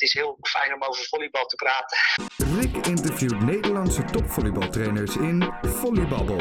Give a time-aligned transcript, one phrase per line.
[0.00, 1.98] het is heel fijn om over volleybal te praten.
[2.60, 6.40] Rick interviewt Nederlandse topvolleybaltrainers in Volleybabbel.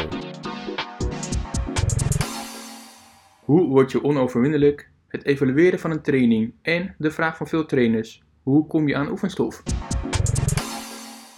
[3.39, 4.89] Hoe word je onoverwinnelijk?
[5.07, 9.09] Het evalueren van een training en de vraag van veel trainers: hoe kom je aan
[9.09, 9.63] oefenstof?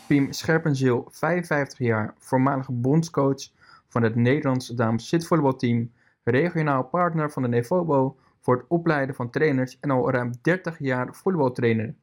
[0.07, 3.49] Piem Scherpenzeel, 55 jaar, voormalige bondscoach
[3.87, 5.91] van het Nederlandse dames zitvolleybalteam,
[6.23, 11.15] regionaal partner van de Nevobo voor het opleiden van trainers en al ruim 30 jaar
[11.15, 11.95] volleybaltrainer.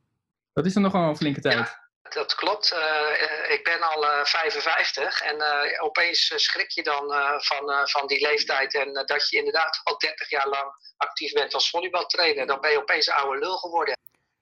[0.59, 1.77] Dat is dan nogal een flinke tijd.
[2.09, 2.73] Dat klopt.
[2.73, 7.05] Uh, ik ben al uh, 55 en uh, opeens schrik je dan
[7.39, 11.71] van, van die leeftijd en dat je inderdaad al 30 jaar lang actief bent als
[11.71, 12.47] volleybaltrainer.
[12.47, 13.97] Dan ben je opeens een oude lul geworden.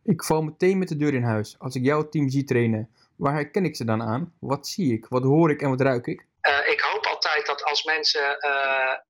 [0.04, 2.90] Ik val meteen met de deur in huis als ik jouw team zie trainen.
[3.16, 4.34] Waar herken ik ze dan aan?
[4.40, 5.06] Wat zie ik?
[5.08, 6.26] Wat hoor ik en wat ruik ik?
[6.66, 8.38] ik hoop altijd dat als mensen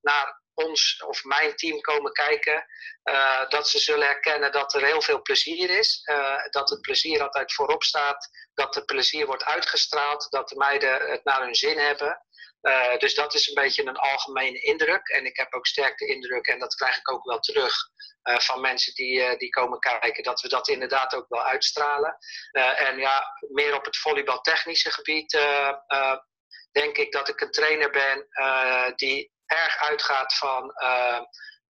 [0.00, 2.66] naar ons of mijn team komen kijken,
[3.04, 6.00] uh, dat ze zullen herkennen dat er heel veel plezier is.
[6.10, 11.10] Uh, dat het plezier altijd voorop staat, dat het plezier wordt uitgestraald, dat de meiden
[11.10, 12.20] het naar hun zin hebben.
[12.62, 15.08] Uh, dus dat is een beetje een algemene indruk.
[15.08, 17.74] En ik heb ook sterk de indruk, en dat krijg ik ook wel terug
[18.22, 22.16] van mensen die, die komen kijken, dat we dat inderdaad ook wel uitstralen.
[22.76, 25.38] en ja, meer op het volleybaltechnische gebied
[26.72, 28.26] denk ik dat ik een trainer ben
[28.96, 31.20] die erg uitgaat van uh,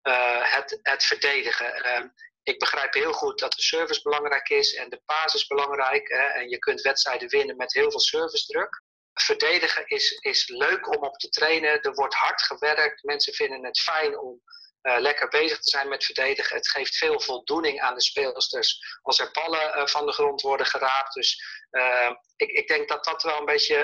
[0.03, 1.87] uh, het, het verdedigen.
[1.87, 2.09] Uh,
[2.43, 6.09] ik begrijp heel goed dat de service belangrijk is en de basis belangrijk.
[6.09, 8.83] Hè, en je kunt wedstrijden winnen met heel veel servicedruk.
[9.13, 11.81] Verdedigen is, is leuk om op te trainen.
[11.81, 13.03] Er wordt hard gewerkt.
[13.03, 14.43] Mensen vinden het fijn om
[14.87, 16.56] uh, lekker bezig te zijn met verdedigen.
[16.56, 20.67] Het geeft veel voldoening aan de speelsters als er ballen uh, van de grond worden
[20.67, 21.15] geraakt.
[21.15, 23.77] Dus uh, ik, ik, denk dat dat wel een beetje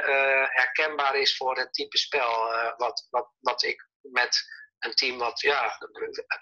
[0.50, 2.30] herkenbaar is voor het type spel
[2.76, 4.40] wat, wat, wat ik met
[4.78, 5.78] een team wat ja,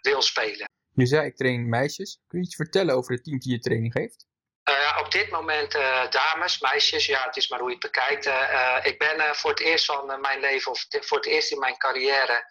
[0.00, 0.68] wil spelen.
[0.94, 2.20] Nu zei ik train meisjes.
[2.26, 4.28] Kun je iets vertellen over het team die je training geeft?
[4.70, 8.26] Uh, op dit moment uh, dames, meisjes, ja, het is maar hoe je het bekijkt.
[8.26, 11.76] Uh, ik ben voor het eerst van mijn leven, of voor het eerst in mijn
[11.76, 12.44] carrière,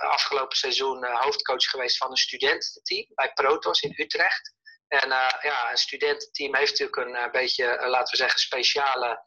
[0.00, 4.56] afgelopen seizoen hoofdcoach geweest van een studententeam bij Protos in Utrecht.
[4.88, 5.08] En
[5.40, 9.22] ja, een studententeam heeft natuurlijk een beetje, laten we zeggen, speciale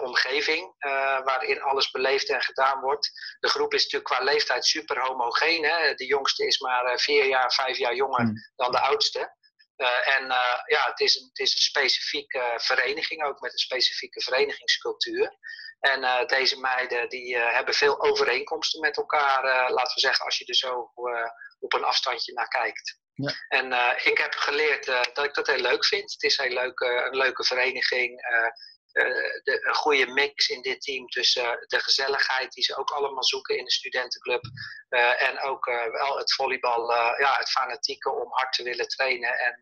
[0.00, 0.74] omgeving
[1.24, 3.36] waarin alles beleefd en gedaan wordt.
[3.40, 5.64] De groep is natuurlijk qua leeftijd super homogeen.
[5.64, 5.94] Hè?
[5.94, 8.34] De jongste is maar vier jaar, vijf jaar jonger mm.
[8.56, 9.38] dan de oudste.
[10.04, 10.26] En
[10.66, 15.38] ja, het is, een, het is een specifieke vereniging, ook met een specifieke verenigingscultuur.
[15.80, 20.54] En deze meiden die hebben veel overeenkomsten met elkaar, laten we zeggen, als je er
[20.54, 20.92] zo
[21.58, 22.98] op een afstandje naar kijkt.
[23.14, 23.32] Ja.
[23.48, 26.12] En ik heb geleerd dat ik dat heel leuk vind.
[26.12, 28.20] Het is heel leuk, een leuke vereniging.
[28.92, 29.04] Eh,
[29.42, 33.58] de, een goede mix in dit team tussen de gezelligheid die ze ook allemaal zoeken
[33.58, 34.44] in de studentenclub.
[34.90, 39.38] Uh, en ook uh, wel het volleybal, ja, het fanatieke om hard te willen trainen
[39.38, 39.58] en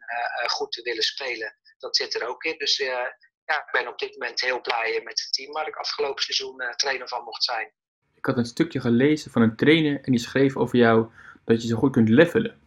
[0.50, 1.56] goed te willen spelen.
[1.78, 2.59] Dat zit er ook in.
[2.59, 3.06] Dus ja,
[3.44, 7.09] ik ben op dit moment heel blij met het team waar ik afgelopen seizoen trainer
[7.09, 7.72] van mocht zijn.
[8.15, 11.11] Ik had een stukje gelezen van een trainer en die schreef over jou
[11.44, 12.61] dat je zo goed kunt levelen.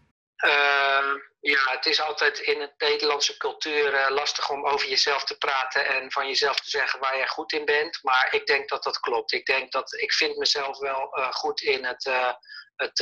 [1.42, 5.86] Ja, het is altijd in het Nederlandse cultuur uh, lastig om over jezelf te praten
[5.86, 8.00] en van jezelf te zeggen waar je goed in bent.
[8.04, 9.32] Maar ik denk dat dat klopt.
[9.32, 12.34] Ik denk dat ik vind mezelf wel uh, goed in het, uh,
[12.76, 12.96] het,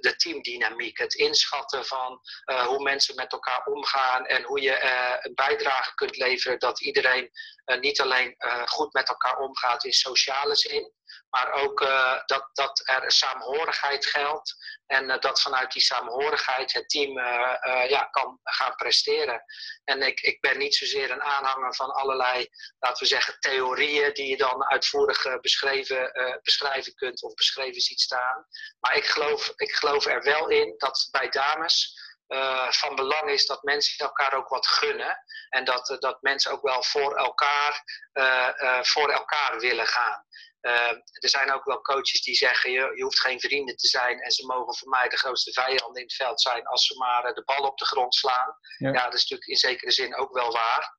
[0.00, 0.98] de teamdynamiek.
[0.98, 2.20] Het inschatten van
[2.66, 4.82] hoe mensen met elkaar omgaan en hoe je
[5.22, 7.30] een bijdrage kunt leveren dat iedereen
[7.80, 10.92] niet alleen goed met elkaar omgaat in sociale zin,
[11.36, 14.54] maar ook uh, dat, dat er saamhorigheid geldt
[14.86, 19.44] en uh, dat vanuit die saamhorigheid het team uh, ja, kan gaan presteren.
[19.84, 22.48] En ik, ik ben niet zozeer een aanhanger van allerlei,
[22.78, 28.46] laten we zeggen, theorieën die je dan uitvoerig beschreven, beschrijven kunt of beschreven ziet staan.
[28.80, 32.04] Maar ik geloof, ik geloof er wel in dat bij dames.
[32.68, 35.18] Van belang is dat mensen elkaar ook wat gunnen.
[35.48, 37.82] En dat, dat mensen ook wel voor elkaar,
[38.82, 40.26] voor elkaar willen gaan.
[40.60, 44.20] Uh, er zijn ook wel coaches die zeggen: je, je hoeft geen vrienden te zijn
[44.20, 47.28] en ze mogen voor mij de grootste vijanden in het veld zijn als ze maar
[47.28, 48.56] uh, de bal op de grond slaan.
[48.76, 48.92] Ja.
[48.92, 49.04] ja.
[49.04, 50.98] dat is natuurlijk in zekere zin ook wel waar.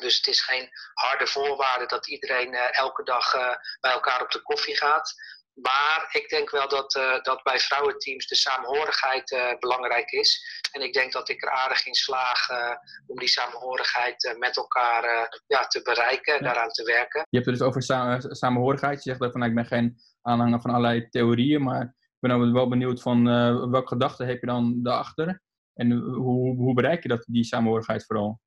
[0.00, 3.32] Dus het is geen harde voorwaarde dat iedereen uh, elke dag
[3.80, 5.14] bij elkaar op de koffie gaat.
[5.62, 10.60] Maar ik denk wel dat, uh, dat bij vrouwenteams de saamhorigheid uh, belangrijk is.
[10.72, 12.74] En ik denk dat ik er aardig in slaag uh,
[13.06, 16.40] om die saamhorigheid met elkaar ja, te bereiken, ja.
[16.40, 17.26] daaraan te werken.
[17.30, 19.04] Je hebt het dus over sa samenhorigheid.
[19.04, 22.52] Je zegt dat van, nou, ik ben geen aanhanger van allerlei theorieën, maar ik ben
[22.52, 23.24] wel benieuwd van
[23.70, 25.42] welke gedachten heb je dan daarachter?
[25.74, 28.40] En hoe, hoe bereik je dat, die samenhorigheid vooral?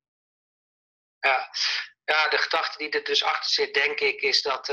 [1.20, 1.50] Ja,
[2.04, 4.68] ja, de gedachte die er dus achter zit, denk ik, is dat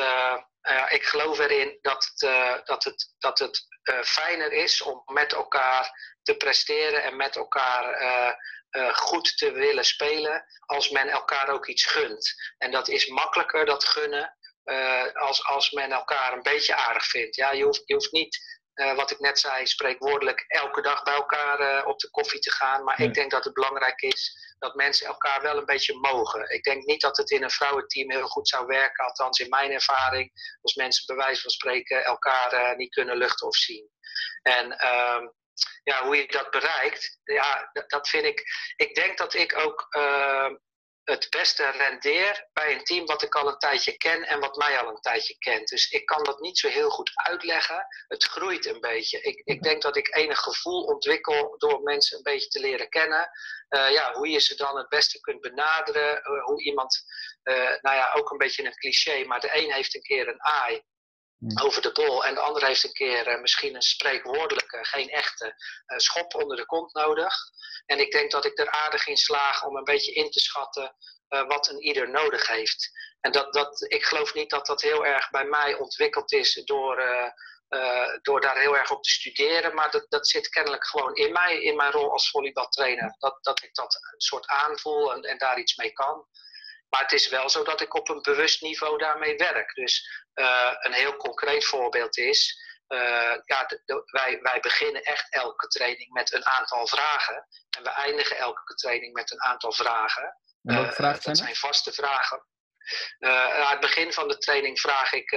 [0.63, 5.03] uh, ik geloof erin dat het, uh, dat het, dat het uh, fijner is om
[5.05, 8.37] met elkaar te presteren en met elkaar
[8.93, 12.35] goed te willen spelen als men elkaar ook iets gunt.
[12.59, 14.37] En dat is makkelijker, dat gunnen,
[15.13, 17.37] als, als men elkaar een beetje aardig vindt.
[17.37, 18.39] Ja, je, hoeft, je hoeft niet
[18.95, 22.85] wat ik net zei, spreekwoordelijk elke dag bij elkaar op de koffie te gaan.
[22.85, 26.51] Maar ik denk dat het belangrijk is dat mensen elkaar wel een beetje mogen.
[26.51, 29.71] Ik denk niet dat het in een vrouwenteam heel goed zou werken, althans in mijn
[29.71, 33.91] ervaring, als mensen bij wijze van spreken elkaar uh, niet kunnen luchten of zien.
[34.43, 35.29] En ehm,
[35.83, 38.43] ja, hoe je dat bereikt, ja, dat vind ik.
[38.77, 40.55] Ik denk dat ik ook ehm,
[41.09, 44.79] het beste rendeer bij een team wat ik al een tijdje ken en wat mij
[44.79, 45.69] al een tijdje kent.
[45.69, 47.87] Dus ik kan dat niet zo heel goed uitleggen.
[48.09, 49.21] Het groeit een beetje.
[49.21, 53.31] Ik, ik denk dat ik enig gevoel ontwikkel door mensen een beetje te leren kennen.
[53.69, 56.15] Uh, ja, hoe je ze dan het beste kunt benaderen.
[56.15, 57.05] Uh, hoe iemand,
[57.45, 60.41] uh, nou ja, ook een beetje een cliché, maar de een heeft een keer een
[60.41, 60.98] Hmm.
[61.63, 62.25] Over de bol.
[62.25, 66.57] En de ander heeft een keer uh, misschien een spreekwoordelijke, geen echte uh, schop onder
[66.57, 67.35] de kont nodig.
[67.87, 70.97] En ik denk dat ik er aardig in slaag om een beetje in te schatten
[71.29, 72.91] wat een ieder nodig heeft.
[73.21, 77.05] En dat, dat, ik geloof niet dat dat heel erg bij mij ontwikkeld is door,
[78.23, 79.75] door daar heel erg op te studeren.
[79.75, 83.17] Maar dat, dat zit kennelijk gewoon in mij, in mijn rol als volleybaltrainer.
[83.19, 86.27] Dat, dat ik dat een soort aanvoel en, en daar iets mee kan.
[86.89, 89.75] Maar het is wel zo dat ik op een bewust niveau daarmee werk.
[89.75, 92.67] Dus uh, een heel concreet voorbeeld is.
[92.89, 97.47] Uh, ja, de, de, wij, wij beginnen echt elke training met een aantal vragen.
[97.77, 100.37] En we eindigen elke training met een aantal vragen.
[100.63, 102.47] Uh, vragen dat zijn vaste vragen.
[103.19, 105.31] aan het begin van de training vraag ik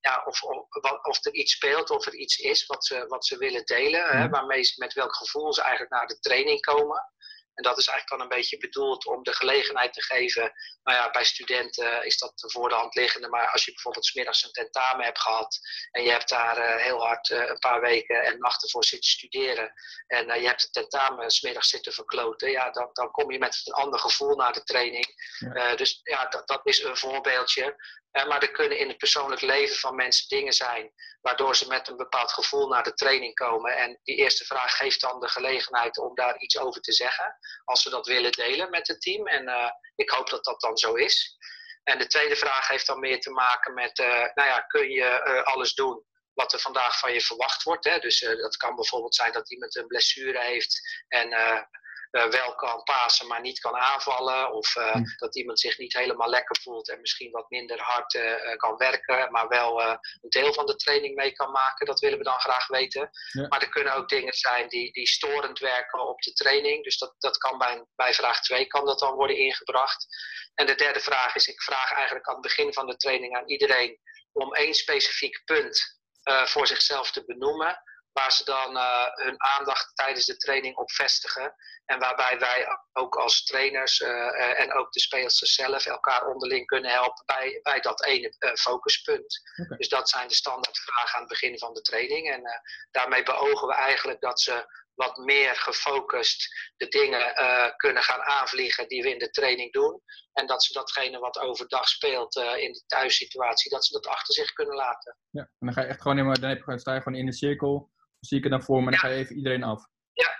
[0.00, 0.66] ja, of, of,
[1.02, 4.06] of, er iets speelt, of er iets is wat ze, wat ze willen delen.
[4.08, 4.30] Hè, mhm.
[4.30, 7.10] waarmee ze, met welk gevoel ze eigenlijk naar de training komen.
[7.56, 10.52] En dat is eigenlijk dan een beetje bedoeld om de gelegenheid te geven.
[10.82, 13.28] Nou ja, bij studenten is dat voor de hand liggende.
[13.28, 15.58] Maar als je bijvoorbeeld smiddags een tentamen hebt gehad.
[15.90, 19.10] En je hebt daar uh, heel hard uh, een paar weken en nachten voor zitten
[19.10, 19.72] studeren.
[20.06, 22.50] En uh, je hebt het tentamen smiddags zitten verkloten.
[22.50, 25.06] Ja, dan, dan kom je met een ander gevoel naar de training.
[25.38, 25.74] Ja.
[25.74, 27.76] dus ja, dat, dat is een voorbeeldje.
[28.24, 30.92] Maar er kunnen in het persoonlijk leven van mensen dingen zijn.
[31.20, 33.76] Waardoor ze met een bepaald gevoel naar de training komen.
[33.76, 37.82] En die eerste vraag geeft dan de gelegenheid om daar iets over te zeggen als
[37.82, 39.26] ze dat willen delen met het team.
[39.26, 41.36] En uh, ik hoop dat dat dan zo is.
[41.82, 45.22] En de tweede vraag heeft dan meer te maken met, uh, nou ja, kun je
[45.26, 47.84] uh, alles doen wat er vandaag van je verwacht wordt?
[47.84, 47.98] Hè?
[47.98, 51.28] Dus dat kan bijvoorbeeld zijn dat iemand een blessure heeft en
[52.10, 54.52] wel kan pasen, maar niet kan aanvallen.
[54.52, 55.04] Of uh, mm.
[55.16, 59.32] dat iemand zich niet helemaal lekker voelt en misschien wat minder hard uh, kan werken,
[59.32, 61.86] maar wel een deel van de training mee kan maken.
[61.86, 63.10] Dat willen we dan graag weten.
[63.32, 63.46] Ja.
[63.46, 66.84] Maar er kunnen ook dingen zijn die, die storend werken op de training.
[66.84, 70.06] Dus dat, dat kan bij, bij vraag 2 kan dat dan worden ingebracht.
[70.54, 73.48] En de derde vraag is, ik vraag eigenlijk aan het begin van de training aan
[73.48, 73.98] iedereen
[74.32, 75.94] om één specifiek punt
[76.44, 77.82] voor zichzelf te benoemen
[78.16, 81.54] waar ze dan uh, hun aandacht tijdens de training op vestigen.
[81.84, 86.90] En waarbij wij ook als trainers uh, en ook de spelers zelf elkaar onderling kunnen
[86.90, 89.40] helpen bij, bij dat ene uh, focuspunt.
[89.56, 89.76] Okay.
[89.76, 92.30] Dus dat zijn de standaardvragen aan het begin van de training.
[92.30, 92.42] En
[92.90, 97.32] daarmee beogen we eigenlijk dat ze wat meer gefocust de dingen
[97.76, 100.02] kunnen gaan aanvliegen die we in de training doen.
[100.32, 104.52] En dat ze datgene wat overdag speelt in de thuissituatie, dat ze dat achter zich
[104.52, 105.16] kunnen laten.
[105.30, 107.26] Ja, en dan ga je echt gewoon in, dan heb je, sta je gewoon in
[107.26, 107.94] de cirkel
[108.26, 109.86] zie ik het dan voor me en dan ga je even iedereen af.
[110.12, 110.30] Ja,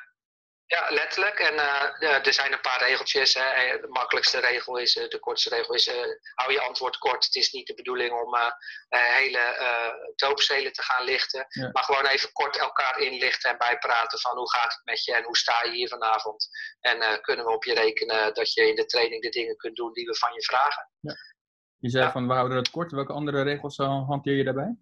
[0.67, 1.38] ja letterlijk.
[1.38, 3.35] En uh, er zijn een paar regeltjes.
[3.35, 3.41] Hè.
[3.41, 5.95] Eh, de makkelijkste regel is, uh, de kortste regel is, uh,
[6.35, 7.25] hou je antwoord kort.
[7.25, 8.35] Het is niet de bedoeling om
[8.88, 9.45] hele
[10.16, 11.47] doopzelen te gaan lichten.
[11.49, 11.71] Ja.
[11.73, 15.25] Maar gewoon even kort elkaar inlichten en bijpraten van hoe gaat het met je en
[15.25, 16.49] hoe sta je hier vanavond.
[16.81, 19.93] En kunnen we op je rekenen dat je in de training de dingen kunt doen
[19.93, 20.90] die we van je vragen.
[21.00, 21.14] Ja.
[21.78, 22.93] Je zei van we houden het kort.
[22.93, 24.76] Welke andere regels hanteer je daarbij?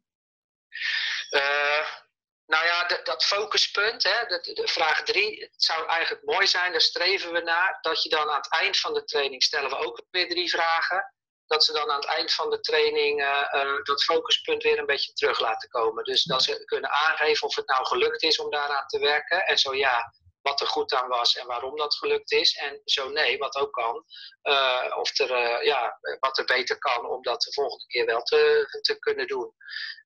[2.47, 6.81] Nou ja, dat focuspunt, hè, de, de, vraag drie, het zou eigenlijk mooi zijn, daar
[6.81, 10.03] streven we naar, dat je dan aan het eind van de training stellen we ook
[10.11, 11.13] weer drie vragen.
[11.47, 14.87] Dat ze dan aan het eind van de training uh, uh, dat focuspunt weer een
[14.87, 16.05] beetje terug laten komen.
[16.05, 19.47] Dus dat ze kunnen aangeven of het nou gelukt is om daaraan te werken.
[19.47, 22.55] En zo ja, wat er goed aan was en waarom dat gelukt is.
[22.57, 24.05] En zo nee, wat ook kan.
[24.43, 28.23] Uh, of er, uh, ja, wat er beter kan om dat de volgende keer wel
[28.23, 29.55] te, te kunnen doen.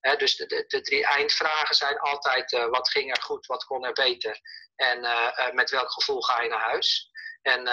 [0.00, 3.64] Hè, dus de, de, de, drie eindvragen zijn altijd uh, wat ging er goed, wat
[3.64, 4.40] kon er beter.
[4.76, 5.00] En
[5.54, 7.10] met welk gevoel ga je naar huis.
[7.42, 7.64] En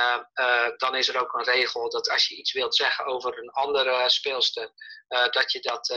[0.77, 4.10] dan is er ook een regel dat als je iets wilt zeggen over een andere
[4.10, 4.72] speelster,
[5.07, 5.89] dat je dat,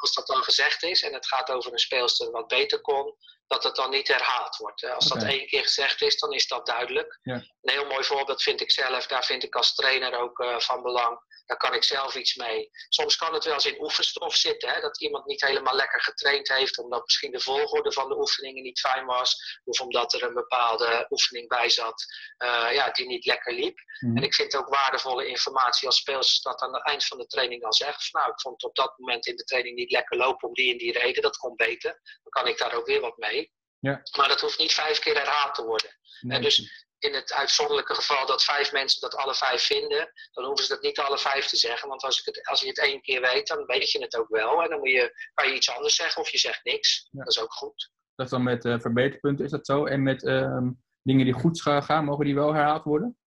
[0.00, 3.16] als dat dan gezegd is en het gaat over een speelster wat beter kon,
[3.50, 4.84] dat het dan niet herhaald wordt.
[4.84, 5.18] Als okay.
[5.18, 7.18] dat één keer gezegd is, dan is dat duidelijk.
[7.22, 7.34] Ja.
[7.34, 10.82] Een heel mooi voorbeeld vind ik zelf, daar vind ik als trainer ook uh, van
[10.82, 11.20] belang.
[11.50, 12.70] Daar kan ik zelf iets mee.
[12.88, 16.48] Soms kan het wel eens in oefenstof zitten, hè, dat iemand niet helemaal lekker getraind
[16.48, 20.34] heeft, omdat misschien de volgorde van de oefeningen niet fijn was, of omdat er een
[20.34, 22.04] bepaalde oefening bij zat
[22.38, 23.78] uh, ja, die niet lekker liep.
[23.98, 24.16] Mhm.
[24.16, 27.62] En ik vind ook waardevolle informatie als speels dat aan het eind van de training
[27.62, 30.16] dan zegt, van, nou, ik vond het op dat moment in de training niet lekker
[30.16, 32.00] lopen om die en die reden, dat komt beter.
[32.22, 33.52] Dan kan ik daar ook weer wat mee.
[33.78, 34.02] Ja.
[34.16, 35.98] Maar dat hoeft niet vijf keer herhaald te worden.
[36.28, 40.64] En dus in het uitzonderlijke geval dat vijf mensen dat alle vijf vinden, dan hoeven
[40.64, 41.88] ze dat niet alle vijf te zeggen.
[41.88, 44.28] Want als, ik het, als je het één keer weet, dan weet je het ook
[44.28, 44.62] wel.
[44.62, 47.08] En dan moet je, kan je iets anders zeggen of je zegt niks.
[47.10, 47.90] Dat is ook goed.
[48.14, 49.84] Dat is dan met uh, verbeterpunten, is dat zo?
[49.84, 50.62] En met uh,
[51.02, 53.18] dingen die goed gaan, mogen die wel herhaald worden?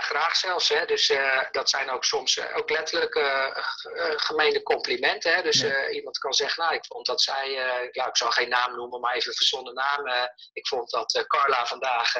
[0.00, 0.68] Ja, graag zelfs.
[0.68, 0.84] Hè.
[0.86, 3.46] Dus uh, dat zijn ook soms uh, ook letterlijk uh,
[4.16, 5.34] gemeende complimenten.
[5.34, 5.42] Hè.
[5.42, 7.50] Dus iemand kan zeggen, nou, ik vond dat zij,
[7.92, 10.30] ja, ik zal geen naam noemen, maar even een verzonnen naam.
[10.52, 12.12] ik vond dat Carla vandaag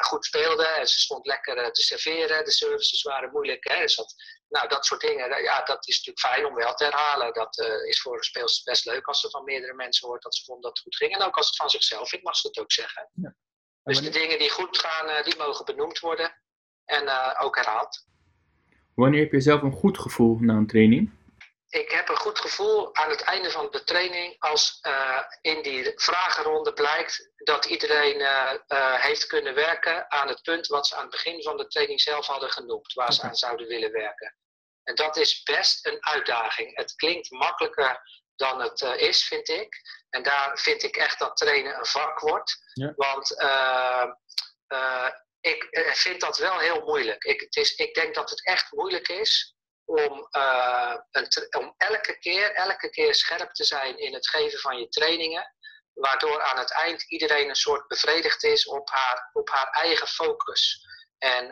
[0.00, 2.44] goed speelde en ze stond lekker te serveren.
[2.44, 3.68] De services waren moeilijk.
[3.68, 3.80] Hè.
[3.80, 4.14] Dus dat,
[4.48, 7.32] nou, dat soort dingen, ja, dat is natuurlijk fijn om wel te herhalen.
[7.32, 10.44] Dat is voor een speelster best leuk als er van meerdere mensen hoort dat ze
[10.44, 11.14] vonden dat het goed ging.
[11.14, 13.10] En ook als het van zichzelf vindt, mag ze het ook zeggen.
[13.14, 13.34] Ja.
[13.82, 16.34] Dus de dingen die goed gaan, eh, die mogen benoemd worden
[16.90, 18.06] en eh, ook herhaald.
[18.94, 21.18] Wanneer heb je zelf een goed gevoel na een training?
[21.68, 25.92] Ik heb een goed gevoel aan het einde van de training als uh, in die
[25.94, 28.26] vragenronde blijkt dat iedereen
[28.96, 32.26] heeft kunnen werken aan het punt wat ze aan het begin van de training zelf
[32.26, 34.34] hadden genoemd, waar ze aan zouden willen werken.
[34.82, 36.76] En dat is best een uitdaging.
[36.76, 38.00] Het klinkt makkelijker
[38.36, 39.80] dan het is, vind ik.
[40.10, 42.58] En daar vind ik echt dat trainen een vak wordt.
[42.96, 44.04] Want uh,
[44.68, 45.08] uh,
[45.40, 47.24] ik eh, vind dat wel heel moeilijk.
[47.24, 49.54] Ik, het is, ik denk dat het echt moeilijk is
[49.84, 50.28] om,
[51.10, 51.28] een,
[51.58, 55.54] om elke, keer, elke keer scherp te zijn in het geven van je trainingen.
[55.94, 60.86] Waardoor aan het eind iedereen een soort bevredigd is op haar, op haar eigen focus.
[61.18, 61.48] En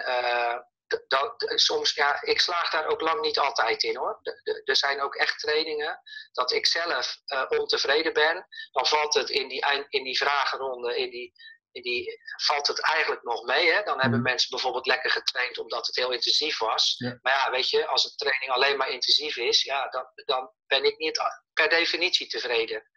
[1.08, 4.20] dat, soms, ja, ik slaag daar ook lang niet altijd in hoor.
[4.64, 6.00] Er zijn ook echt trainingen
[6.32, 7.16] dat ik zelf
[7.48, 8.46] ontevreden ben.
[8.72, 11.32] Dan valt het in die, in die vragenronde, in die,
[11.78, 13.72] in die, valt het eigenlijk nog mee.
[13.72, 13.82] Hè?
[13.82, 14.28] Dan hebben mhm.
[14.28, 16.96] mensen bijvoorbeeld lekker getraind omdat het heel intensief was.
[16.98, 20.84] Maar ja, weet je, als een training alleen maar intensief is, ja, dan, dan ben
[20.84, 21.20] ik niet
[21.52, 22.90] per definitie tevreden.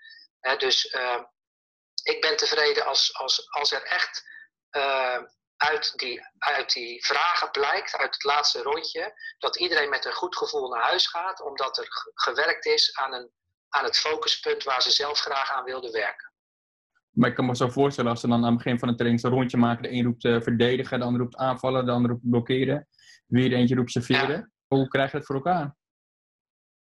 [0.58, 1.24] dus uh,
[2.04, 4.30] ik ben tevreden als, als, als er echt.
[4.72, 5.18] Uh,
[5.62, 10.38] uit die, uit die vragen blijkt, uit het laatste rondje, dat iedereen met een goed
[10.38, 13.32] gevoel naar huis gaat, omdat er gewerkt is aan, een,
[13.70, 16.31] aan het focuspunt waar ze zelf graag aan wilden werken.
[17.12, 19.22] Maar ik kan me zo voorstellen als ze dan aan het begin van de training
[19.22, 22.30] zo'n rondje maken, de een roept uh, verdedigen, de ander roept aanvallen, de ander roept
[22.30, 22.88] blokkeren,
[23.26, 24.54] weer eentje roept serveren.
[24.68, 25.76] Hoe krijg je dat voor elkaar?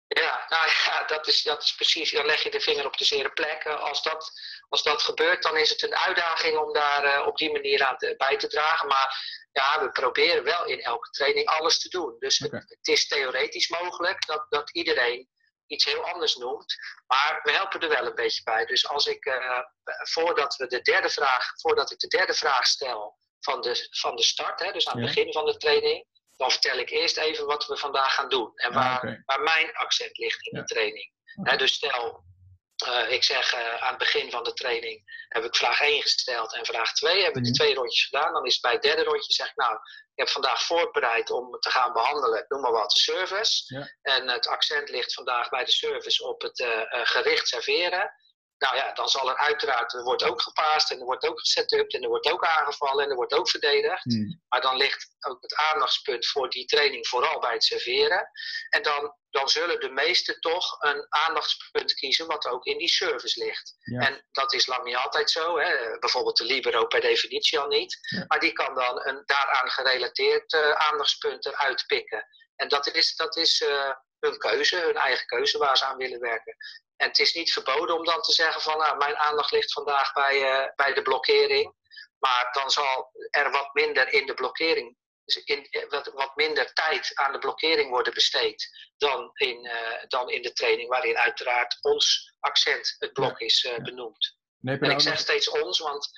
[0.07, 3.05] Ja, nou ja, dat is, dat is precies, dan leg je de vinger op de
[3.05, 3.65] zere plek.
[3.65, 4.31] Als dat,
[4.69, 7.97] als dat gebeurt, dan is het een uitdaging om daar uh, op die manier aan
[7.97, 8.87] te, bij te dragen.
[8.87, 9.07] Maar
[9.51, 12.15] ja, we proberen wel in elke training alles te doen.
[12.19, 15.29] Dus het, het, is theoretisch mogelijk dat, dat iedereen
[15.67, 16.75] iets heel anders noemt.
[17.07, 18.65] Maar we helpen er wel een beetje bij.
[18.65, 19.59] Dus als ik, uh,
[20.11, 24.23] voordat, we de derde vraag, voordat ik de derde vraag stel van de, van de
[24.23, 26.05] start, hè, dus aan het begin van de training,
[26.37, 28.51] dan vertel ik eerst even wat we vandaag gaan doen.
[28.55, 31.11] En waar, waar mijn accent ligt in de training.
[31.57, 32.23] dus stel,
[32.87, 36.53] uh, ik zeg uh, aan het begin van de training heb ik vraag 1 gesteld
[36.53, 38.33] en vraag 2 hebben we de twee rondjes gedaan.
[38.33, 41.59] Dan is het bij het derde rondje zeg ik nou, ik heb vandaag voorbereid om
[41.59, 43.75] te gaan behandelen, noem maar wat, de service.
[43.75, 43.91] Ja.
[44.01, 48.13] En het accent ligt vandaag bij de service op het uh, gericht serveren.
[48.57, 51.93] Nou ja, dan zal er uiteraard, er wordt ook gepaast en er wordt ook gesetupt
[51.93, 54.03] en er wordt ook aangevallen en er wordt ook verdedigd.
[54.03, 54.41] Hmm.
[54.47, 58.29] Maar dan ligt ook het aandachtspunt voor die training vooral bij het serveren.
[58.69, 63.43] En dan, dan zullen de meesten toch een aandachtspunt kiezen wat ook in die service
[63.43, 63.75] ligt.
[63.81, 65.59] En dat is lang niet altijd zo.
[65.59, 65.99] Hè.
[65.99, 67.99] Bijvoorbeeld de libero per definitie al niet.
[68.27, 72.27] Maar die kan dan een daaraan gerelateerd uh, aandachtspunt eruit pikken.
[72.55, 76.19] En dat is, dat is uh, hun keuze, hun eigen keuze waar ze aan willen
[76.19, 76.55] werken.
[76.97, 80.13] En het is niet verboden om dan te zeggen van nou, mijn aandacht ligt vandaag
[80.13, 81.73] bij, uh, bij de blokkering.
[82.19, 86.73] Maar dan zal er wat minder in de blokkering, dus in, eh, wat, wat minder
[86.73, 89.71] tijd aan de blokkering worden besteed dan in, uh,
[90.07, 94.37] dan in de training, waarin uiteraard ons accent, het blok, is uh, benoemd.
[94.59, 96.09] Nee, en ik zeg steeds ons, want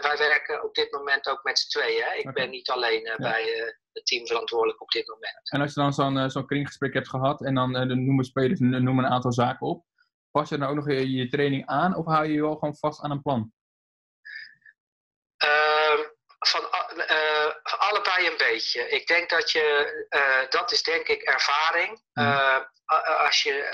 [0.00, 2.18] wij werken op dit moment ook met z'n tweeën.
[2.18, 5.50] Ik ben niet alleen bij het team verantwoordelijk op dit moment.
[5.50, 7.70] En als je dan zo'n zo'n kringgesprek hebt gehad en dan
[8.04, 9.84] noemen spelers noemen een aantal zaken op,
[10.34, 12.76] Pas je dan ook nog je, je training aan of hou je je wel gewoon
[12.76, 13.52] vast aan een plan?
[15.44, 16.06] Uh,
[16.38, 16.62] van
[16.96, 18.88] uh, allebei een beetje.
[18.88, 22.02] Ik denk dat je, dat is denk ik ervaring.
[22.12, 22.62] Mhm.
[23.18, 23.68] als je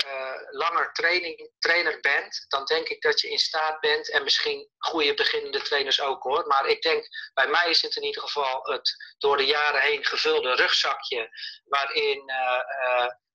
[0.51, 5.13] langer training, trainer bent, dan denk ik dat je in staat bent, en misschien goede
[5.13, 9.15] beginnende trainers ook hoor, maar ik denk, bij mij is het in ieder geval het
[9.17, 11.29] door de jaren heen gevulde rugzakje,
[11.63, 12.31] waarin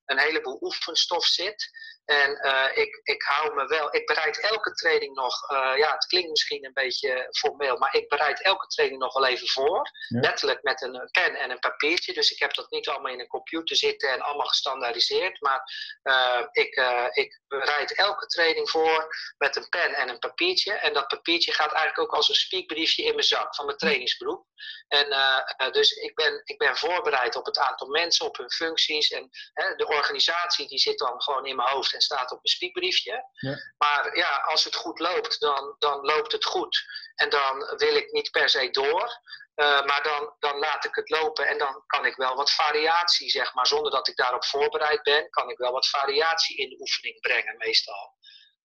[0.04, 1.71] een heleboel oefenstof zit.
[2.06, 6.06] En uh, ik, ik hou me wel, ik bereid elke training nog, uh, ja, het
[6.06, 9.90] klinkt misschien een beetje formeel, maar ik bereid elke training nog wel even voor.
[10.08, 10.20] Ja.
[10.20, 12.12] Letterlijk met een pen en een papiertje.
[12.12, 15.40] Dus ik heb dat niet allemaal in een computer zitten en allemaal gestandaardiseerd.
[15.40, 15.62] Maar
[16.02, 16.80] uh, ik,
[17.12, 19.08] ik bereid elke training voor
[19.38, 20.72] met een pen en een papiertje.
[20.72, 24.46] En dat papiertje gaat eigenlijk ook als een speakbriefje in mijn zak van mijn trainingsgroep.
[24.88, 29.10] En dus ik ben, ik ben voorbereid op het aantal mensen, op hun functies.
[29.10, 29.30] En
[29.76, 33.25] de organisatie die zit dan gewoon in mijn hoofd en staat op een spiekbriefje.
[33.33, 33.57] Ja.
[33.79, 36.85] Maar ja, als het goed loopt, dan, dan loopt het goed.
[37.15, 39.21] En dan wil ik niet per se door.
[39.57, 43.31] Uh, maar dan, dan laat ik het lopen en dan kan ik wel wat variatie,
[43.31, 46.81] zeg maar, zonder dat ik daarop voorbereid ben, kan ik wel wat variatie in de
[46.81, 48.15] oefening brengen, meestal.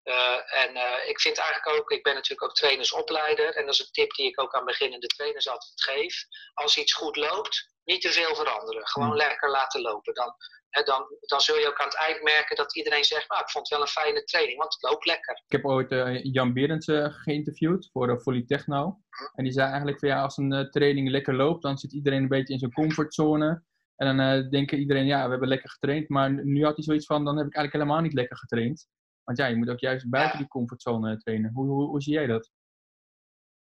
[0.08, 3.80] Uh, en uh, ik vind eigenlijk ook, ik ben natuurlijk ook trainersopleider en dat is
[3.80, 6.26] een tip die ik ook aan beginnende trainers altijd geef.
[6.54, 8.88] Als iets goed loopt, niet te veel veranderen.
[8.88, 9.18] Gewoon Hmm.
[9.18, 10.14] lekker laten lopen.
[10.14, 10.34] Dan,
[10.70, 13.50] hè, dan, dan zul je ook aan het eind merken dat iedereen zegt, nou, ik
[13.50, 15.36] vond het wel een fijne training, want het loopt lekker.
[15.46, 18.98] Ik heb ooit eh, Jan Berends eh, geïnterviewd voor Polytechno.
[19.34, 22.22] En die zei eigenlijk van ja, als een eh, training lekker loopt, dan zit iedereen
[22.22, 23.64] een beetje in zijn comfortzone.
[23.96, 26.10] En dan eh denken iedereen, ja, we hebben lekker getraind.
[26.10, 28.88] Maar nu had hij zoiets van, dan heb ik eigenlijk helemaal niet lekker getraind.
[29.28, 31.52] Want ja, je moet ook juist buiten die comfortzone eh, trainen.
[31.54, 32.50] Hoe, hoe, hoe zie jij dat?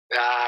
[0.08, 0.46] Ja,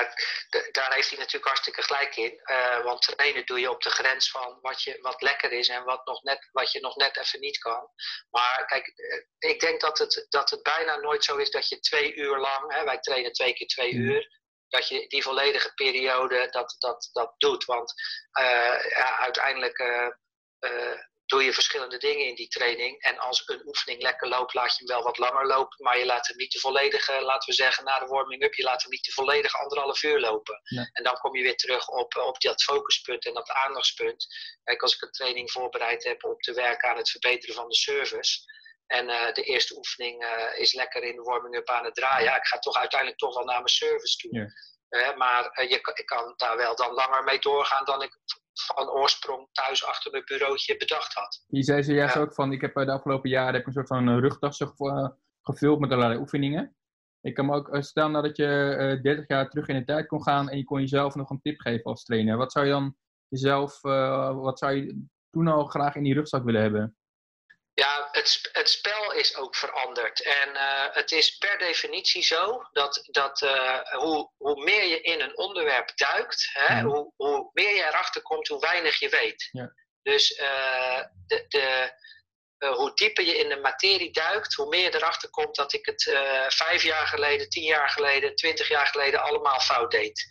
[0.72, 2.40] daar heeft hij natuurlijk hartstikke gelijk in.
[2.44, 5.84] Eh, want trainen doe je op de grens van wat, je, wat lekker is en
[5.84, 7.90] wat, nog net, wat je nog net even niet kan.
[8.30, 11.80] Maar kijk, eh, ik denk dat het, dat het bijna nooit zo is dat je
[11.80, 14.04] twee uur lang, hè, wij trainen twee keer twee Mhm.
[14.04, 14.38] uur,
[14.68, 17.66] dat je die volledige periode dat, dat, dat doet.
[17.66, 17.94] Want
[18.90, 19.78] ja, uiteindelijk
[21.30, 23.02] doe je verschillende dingen in die training.
[23.02, 25.84] En als een oefening lekker loopt, laat je hem wel wat langer lopen.
[25.84, 28.82] Maar je laat hem niet de volledige, laten we zeggen, na de warming-up, je laat
[28.82, 30.62] hem niet de volledige anderhalf uur lopen.
[30.92, 34.28] En dan kom je weer terug op, op dat focuspunt en dat aandachtspunt.
[34.64, 37.76] Kijk, als ik een training voorbereid heb om te werken aan het verbeteren van de
[37.76, 38.40] service.
[38.88, 42.24] En eh, de eerste oefening eh, is lekker in de warming-up aan het draaien.
[42.24, 44.36] Ja, ik ga toch uiteindelijk toch wel naar mijn service toe.
[44.36, 44.48] Ja.
[45.18, 48.18] Maar eh, je, ik kan daar wel dan langer mee doorgaan dan ik
[48.76, 51.44] van oorsprong thuis achter mijn bureautje bedacht had.
[51.48, 52.22] Je zei zojuist Ja.
[52.22, 54.64] ook van, ik heb eh, de afgelopen jaren heb ik een soort van eh, rugtas
[55.42, 56.76] gevuld met allerlei oefeningen.
[57.22, 60.08] Ik kan me ook stel nou dat je eh 30 jaar terug in de tijd
[60.08, 62.38] kon gaan en je kon jezelf nog een tip geven als trainer.
[62.38, 62.96] Wat zou je dan
[63.28, 63.82] jezelf,
[64.42, 66.98] wat zou je toen al graag in die rugzak willen hebben?
[67.74, 70.22] Ja, het, het spel is ook veranderd.
[70.22, 75.22] En eh, het is per definitie zo dat, dat eh, hoe, hoe meer je in
[75.22, 76.86] een onderwerp duikt, hè, Mhm.
[76.86, 79.50] hoe, hoe meer je erachter komt, hoe weinig je weet.
[79.52, 79.74] Ja.
[80.02, 81.94] Dus eh, de, de,
[82.66, 86.04] hoe dieper je in de materie duikt, hoe meer je erachter komt dat ik het
[86.48, 90.26] vijf jaar geleden, tien jaar geleden, twintig jaar geleden allemaal fout deed.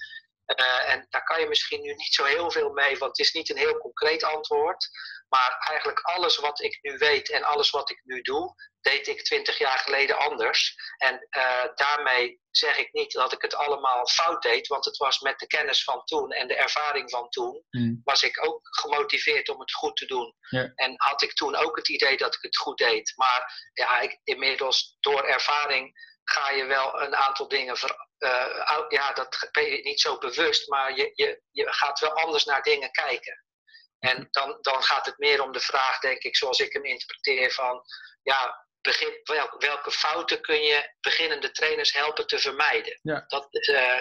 [0.87, 3.51] En daar kan je misschien nu niet zo heel veel mee, want het is niet
[3.51, 4.89] een heel concreet antwoord.
[5.29, 9.25] Maar eigenlijk alles wat ik nu weet en alles wat ik nu doe, deed ik
[9.25, 10.75] twintig jaar geleden anders.
[10.97, 15.21] En eh, daarmee zeg ik niet dat ik het allemaal fout deed, want het was
[15.21, 18.01] met de kennis van toen en de ervaring van toen, Hmm.
[18.05, 20.35] was ik ook gemotiveerd om het goed te doen.
[20.49, 20.73] Ja.
[20.75, 23.13] En had ik toen ook het idee dat ik het goed deed.
[23.17, 29.13] Maar ja, ik, inmiddels door ervaring ga je wel een aantal dingen ver, eh, ja,
[29.13, 32.91] dat ben je niet zo bewust, maar je, je, je gaat wel anders naar dingen
[32.91, 33.45] kijken.
[33.99, 37.51] En dan, dan gaat het meer om de vraag, denk ik, zoals ik hem interpreteer,
[37.51, 37.83] van
[38.23, 42.99] ja, begin, wel, welke fouten kun je beginnende trainers helpen te vermijden?
[43.03, 43.25] Ja.
[43.27, 44.01] Dat, eh,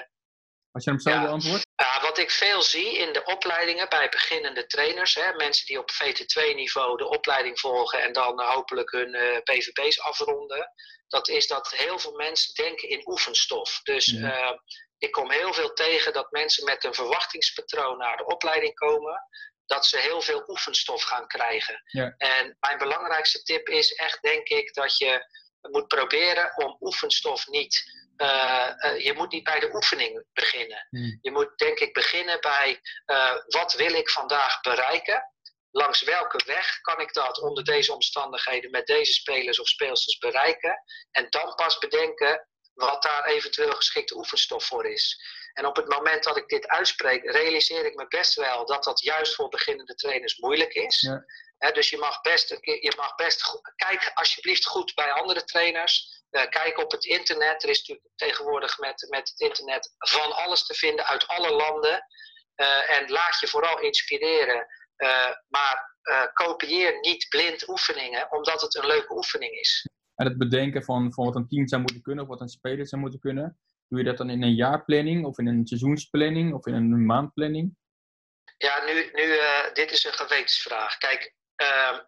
[0.72, 1.22] Als je hem zo Ja.
[1.22, 1.66] beantwoordt?
[2.02, 6.98] wat ik veel zie in de opleidingen bij beginnende trainers, hè, mensen die op VT2-niveau
[6.98, 10.72] de opleiding volgen en dan eh, hopelijk hun eh, PVB's afronden,
[11.08, 13.80] dat is dat heel veel mensen denken in oefenstof.
[13.84, 14.62] Dus Ja.
[14.98, 19.22] ik kom heel veel tegen dat mensen met een verwachtingspatroon naar de opleiding komen,
[19.68, 21.82] dat ze heel veel oefenstof gaan krijgen.
[21.86, 22.14] Ja.
[22.18, 25.26] En mijn belangrijkste tip is echt, denk ik, dat je
[25.62, 28.06] moet proberen om oefenstof niet.
[28.18, 30.88] eh, eh, je moet niet bij de oefening beginnen.
[30.90, 31.18] Hmm.
[31.22, 35.32] Je moet denk ik beginnen bij eh, wat wil ik vandaag bereiken?
[35.72, 40.84] Langs welke weg kan ik dat onder deze omstandigheden met deze spelers of speelsters bereiken?
[41.12, 45.22] En dan pas bedenken wat daar eventueel geschikte oefenstof voor is.
[45.58, 49.02] En op het moment dat ik dit uitspreek, realiseer ik me best wel dat dat
[49.02, 51.02] juist voor beginnende trainers moeilijk is.
[51.02, 51.72] Ja.
[51.72, 56.24] Dus je mag best, je mag best kijk alsjeblieft goed bij andere trainers.
[56.30, 57.64] Eh, kijk op het internet.
[57.64, 62.06] Er is natuurlijk tegenwoordig met, met het internet van alles te vinden uit alle landen.
[62.88, 64.68] en laat je vooral inspireren.
[65.48, 65.96] maar
[66.34, 69.88] kopieer niet blind oefeningen, omdat het een leuke oefening is.
[70.16, 72.88] En het bedenken van, van wat een team zou moeten kunnen of wat een speler
[72.88, 76.66] zou moeten kunnen, doe je dat dan in een jaarplanning of in een seizoensplanning of
[76.66, 77.76] in een maandplanning?
[78.58, 80.98] Ja, nu, nu uh, dit is een gewetensvraag.
[80.98, 82.00] Kijk, uh,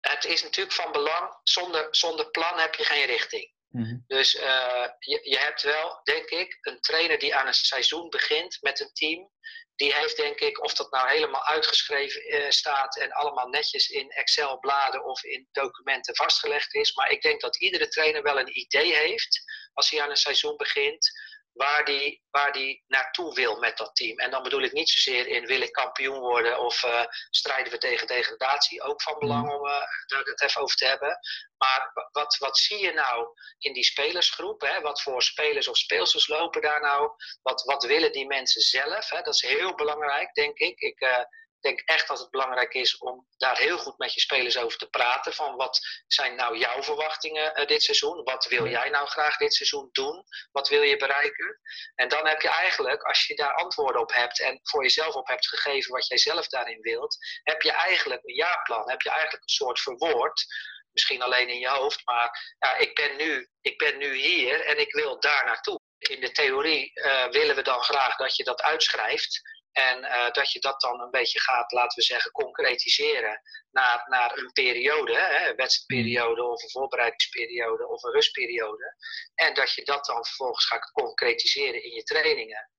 [0.00, 3.52] het is natuurlijk van belang, zonder, zonder plan heb je geen richting.
[3.68, 8.08] Mm Dus uh, je, je hebt wel, denk ik, een trainer die aan een seizoen
[8.08, 9.30] begint met een team.
[9.76, 14.10] Die heeft, denk ik, of dat nou helemaal uitgeschreven uh, staat en allemaal netjes in
[14.10, 16.94] Excel-bladen of in documenten vastgelegd is.
[16.94, 19.42] Maar ik denk dat iedere trainer wel een idee heeft
[19.74, 21.10] als hij aan een seizoen begint
[21.54, 24.18] waar die, waar die naartoe wil met dat team.
[24.18, 27.78] En dan bedoel ik niet zozeer in wil ik kampioen worden of uh, strijden we
[27.78, 28.82] tegen degradatie.
[28.82, 29.50] Ook van belang mm.
[29.50, 29.72] om uh,
[30.06, 31.18] daar het even over te hebben.
[31.56, 34.60] Maar wat, wat zie je nou in die spelersgroep?
[34.60, 34.80] Hè?
[34.80, 37.10] Wat voor spelers of speelsters lopen daar nou?
[37.42, 39.10] Wat, wat willen die mensen zelf?
[39.10, 39.22] Hè?
[39.22, 40.80] Dat is heel belangrijk, denk ik.
[40.80, 41.24] Ik, uh,
[41.64, 44.88] denk echt dat het belangrijk is om daar heel goed met je spelers over te
[44.88, 45.32] praten.
[45.32, 48.22] Van wat zijn nou jouw verwachtingen uh, dit seizoen?
[48.22, 50.24] Wat wil jij nou graag dit seizoen doen?
[50.52, 51.60] Wat wil je bereiken?
[51.94, 55.28] En dan heb je eigenlijk, als je daar antwoorden op hebt en voor jezelf op
[55.28, 58.90] hebt gegeven wat jij zelf daarin wilt, heb je eigenlijk een jaarplan.
[58.90, 60.44] Heb je eigenlijk een soort verwoord.
[60.92, 64.78] Misschien alleen in je hoofd, maar ja, ik, ben nu, ik ben nu hier en
[64.78, 65.78] ik wil daar naartoe.
[65.98, 69.40] In de theorie uh, willen we dan graag dat je dat uitschrijft.
[69.74, 74.38] En uh, dat je dat dan een beetje gaat, laten we zeggen, concretiseren naar, naar
[74.38, 78.96] een periode, hè, een wedstrijdperiode of een voorbereidingsperiode of een rustperiode.
[79.34, 82.70] En dat je dat dan vervolgens gaat concretiseren in je trainingen.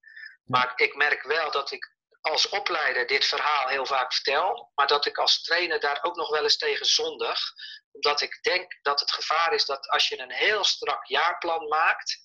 [0.44, 5.06] Maar ik merk wel dat ik als opleider dit verhaal heel vaak vertel, maar dat
[5.06, 7.40] ik als trainer daar ook nog wel eens tegen zondig.
[7.92, 12.20] Omdat ik denk dat het gevaar is dat als je een heel strak jaarplan maakt,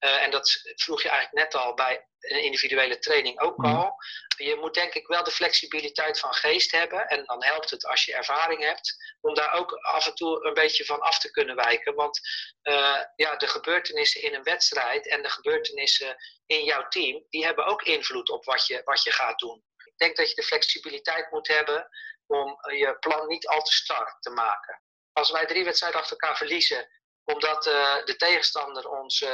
[0.00, 3.74] uh, en dat vroeg je eigenlijk net al bij een individuele training ook mhm.
[3.74, 3.94] al.
[4.36, 7.06] Je moet denk ik wel de flexibiliteit van geest hebben.
[7.06, 9.16] En dan helpt het als je ervaring hebt.
[9.20, 11.94] Om daar ook af en toe een beetje van af te kunnen wijken.
[11.94, 12.20] Want
[12.62, 17.24] uh, ja, de gebeurtenissen in een wedstrijd en de gebeurtenissen in jouw team.
[17.28, 19.64] Die hebben ook invloed op wat je, wat je gaat doen.
[19.84, 21.88] Ik denk dat je de flexibiliteit moet hebben
[22.26, 24.82] om je plan niet al te strak te maken.
[25.12, 26.88] Als wij drie wedstrijden achter elkaar verliezen
[27.26, 29.30] omdat uh, de tegenstander ons uh,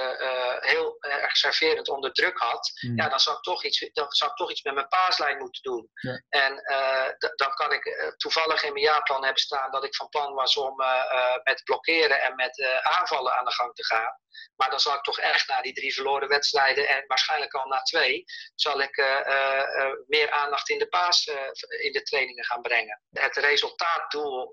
[0.61, 2.97] heel erg serverend onder druk had, mm.
[2.97, 5.63] ja, dan, zou ik toch iets, dan zou ik toch iets met mijn paaslijn moeten
[5.63, 5.91] doen.
[5.93, 6.23] Ja.
[6.29, 6.63] En
[7.37, 10.77] dan kan ik toevallig in mijn jaarplan hebben staan dat ik van plan was om
[11.43, 14.21] met blokkeren en met aanvallen aan de gang te gaan.
[14.57, 17.83] Maar dan zal ik toch echt na die drie verloren wedstrijden en waarschijnlijk al na
[17.83, 18.25] twee,
[18.55, 18.97] zal ik
[20.07, 21.27] meer aandacht in de paas
[21.83, 23.03] in de trainingen gaan brengen.
[23.11, 24.53] Het resultaatdoel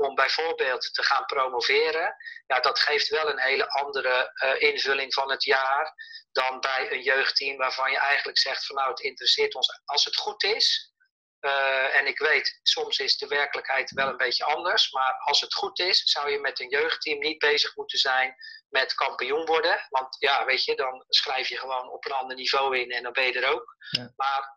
[0.00, 5.30] om bijvoorbeeld te gaan promoveren, ja, dat geeft wel een hele andere uh, invulling van
[5.30, 5.94] het jaar
[6.32, 10.16] dan bij een jeugdteam waarvan je eigenlijk zegt van nou het interesseert ons als het
[10.16, 10.92] goed is.
[11.40, 15.54] Uh, en ik weet, soms is de werkelijkheid wel een beetje anders, maar als het
[15.54, 18.34] goed is, zou je met een jeugdteam niet bezig moeten zijn
[18.68, 19.86] met kampioen worden.
[19.88, 23.12] Want ja, weet je, dan schrijf je gewoon op een ander niveau in en dan
[23.12, 23.76] ben je er ook.
[23.90, 24.12] Ja.
[24.16, 24.54] Maar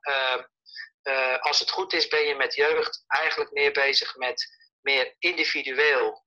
[1.03, 6.23] uh, als het goed is, ben je met jeugd eigenlijk meer bezig met meer individueel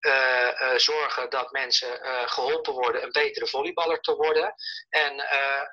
[0.00, 4.54] uh, uh, zorgen dat mensen uh, geholpen worden een betere volleyballer te worden.
[4.88, 5.14] En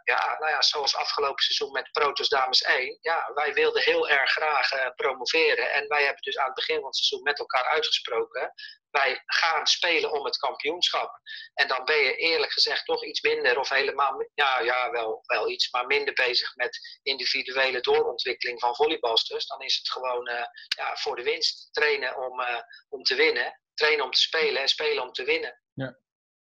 [0.04, 4.32] ja, nou ja, zoals afgelopen seizoen met Protos Dames 1, ja, wij wilden heel erg
[4.32, 5.72] graag promoveren.
[5.72, 8.54] En wij hebben dus aan het begin van het seizoen met elkaar uitgesproken.
[9.00, 11.20] Wij gaan spelen om het kampioenschap.
[11.54, 15.50] En dan ben je eerlijk gezegd toch iets minder, of helemaal, ja, ja wel, wel
[15.50, 19.48] iets, maar minder bezig met individuele doorontwikkeling van volleybalsters.
[19.48, 20.30] Dan is het gewoon
[20.78, 22.42] ja, voor de winst trainen om,
[22.90, 25.62] om te winnen trainen om te spelen en spelen om te winnen.
[25.74, 25.98] Ja.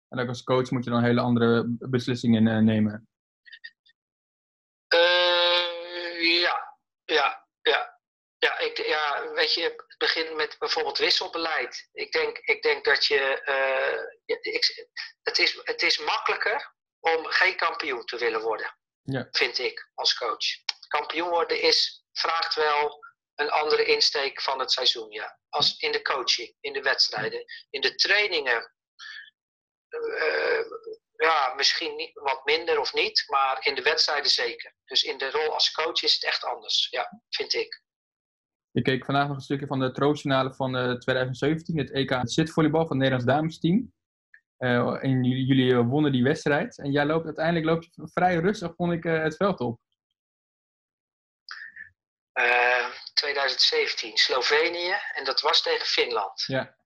[0.09, 3.09] En ook als coach moet je dan hele andere beslissingen uh, nemen.
[6.19, 7.96] Ja, ja, ja.
[8.39, 11.89] Ja, ik, ja, weet je, het begint met bijvoorbeeld wisselbeleid.
[11.93, 13.43] Ik denk, ik denk dat je.
[13.45, 14.89] Uh, ik,
[15.23, 19.29] het, is, het is makkelijker om geen kampioen te willen worden, ja.
[19.31, 20.47] vind ik als coach.
[20.89, 25.39] Kampioen worden is, vraagt wel een andere insteek van het seizoen, ja.
[25.49, 27.45] Als in de coaching, in de wedstrijden.
[27.71, 28.73] In de trainingen,
[29.89, 30.65] uh,
[31.17, 34.75] ja, misschien niet, wat minder of niet, maar in de wedstrijden zeker.
[34.85, 37.85] Dus in de rol als coach is het echt anders, ja, vind ik.
[38.77, 42.87] Ik keek vandaag nog een stukje van de troostfinale van uh, 2017, het EK zitvolleybal
[42.87, 43.93] van het Nederlands damesteam.
[44.59, 46.79] Uh, en jullie, jullie, wonnen die wedstrijd.
[46.79, 49.81] En jij loopt uiteindelijk loop je vrij rustig, vond ik, het veld op.
[53.13, 54.95] 2017, Slovenië.
[55.15, 56.45] En dat was tegen Finland.
[56.47, 56.77] Ja.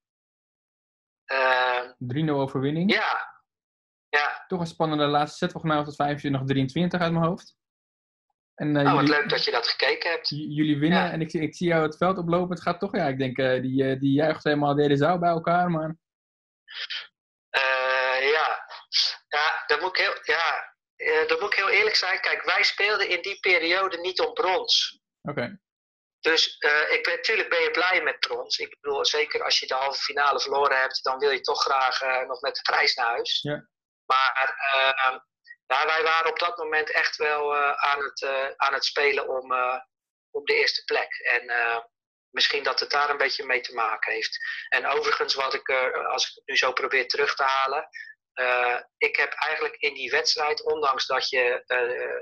[1.27, 2.93] Uh, ehm, 3-0 overwinning.
[2.93, 3.43] Ja.
[4.09, 4.45] ja.
[4.47, 5.53] Toch een spannende laatste set.
[5.53, 7.59] Volgens mij was het 25-23 uit mijn hoofd.
[8.61, 10.29] En uh, oh, wat leuk dat je dat gekeken hebt.
[10.29, 11.11] Jullie winnen ja.
[11.11, 12.55] en ik, ik zie jou het veld oplopen.
[12.55, 15.19] Het gaat toch, ja, ik denk, uh, die, uh, die juicht helemaal de hele zaal
[15.19, 15.97] bij elkaar, maar...
[18.21, 18.65] ja.
[19.29, 20.75] ja, dat moet ik heel, ja,
[21.27, 22.21] dat moet ik heel eerlijk zijn.
[22.21, 25.01] Kijk, wij speelden in die periode niet om brons.
[25.23, 25.61] Oké.
[26.21, 28.59] Dus uh, ik ben, natuurlijk ben je blij met brons.
[28.59, 32.03] Ik bedoel, zeker als je de halve finale verloren hebt, dan wil je toch graag
[32.03, 33.41] uh, nog met de prijs naar huis.
[33.43, 33.69] Ja.
[34.05, 35.19] Maar uh,
[35.71, 38.25] nou, wij waren op dat moment echt wel aan, het,
[38.57, 39.53] aan het spelen om,
[40.31, 41.15] om de eerste plek.
[41.15, 41.53] En
[42.31, 44.39] misschien dat het daar een beetje mee te maken heeft.
[44.69, 45.71] En overigens, wat ik,
[46.07, 47.89] als ik het nu zo probeer terug te halen.
[48.97, 51.63] ik heb eigenlijk in die wedstrijd, ondanks dat, je,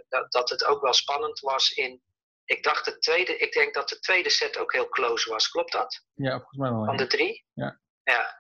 [0.09, 2.03] dat, dat het ook wel spannend was in
[2.49, 5.49] ik dacht de tweede, ik denk dat de tweede set ook heel close was.
[5.49, 6.05] Klopt dat?
[6.15, 6.85] Ja, volgens mij wel.
[6.85, 7.45] Van de drie?
[7.53, 7.81] Ja.
[8.03, 8.37] Ja.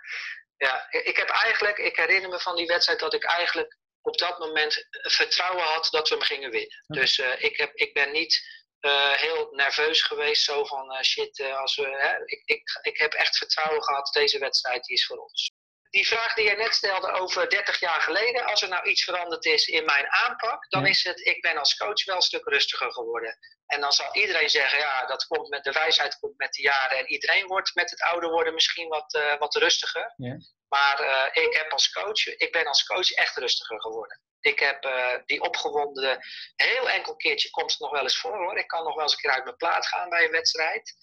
[0.56, 0.86] ja.
[0.90, 3.77] Ik heb eigenlijk, ik herinner me van die wedstrijd dat ik eigenlijk
[4.08, 6.84] op dat moment vertrouwen had dat we hem gingen winnen.
[6.86, 8.40] Dus uh, ik, heb, ik ben niet
[8.80, 13.12] uh, heel nerveus geweest, zo van uh, shit, als we, hè, ik, ik, ik heb
[13.12, 15.52] echt vertrouwen gehad, deze wedstrijd die is voor ons
[15.90, 19.44] die vraag die jij net stelde over 30 jaar geleden, als er nou iets veranderd
[19.44, 22.92] is in mijn aanpak, dan is het, ik ben als coach wel een stuk rustiger
[22.92, 23.38] geworden.
[23.66, 26.98] En dan zal iedereen zeggen, ja, dat komt met de wijsheid, komt met de jaren.
[26.98, 30.12] En iedereen wordt met het ouder worden misschien wat, wat rustiger.
[30.16, 30.36] Ja.
[30.68, 34.20] Maar uh, ik heb als coach, ik ben als coach echt rustiger geworden.
[34.40, 36.18] Ik heb uh, die opgewonden,
[36.56, 38.58] heel enkel keertje komt het nog wel eens voor hoor.
[38.58, 40.94] Ik kan nog wel eens een keer uit mijn plaat gaan bij een wedstrijd.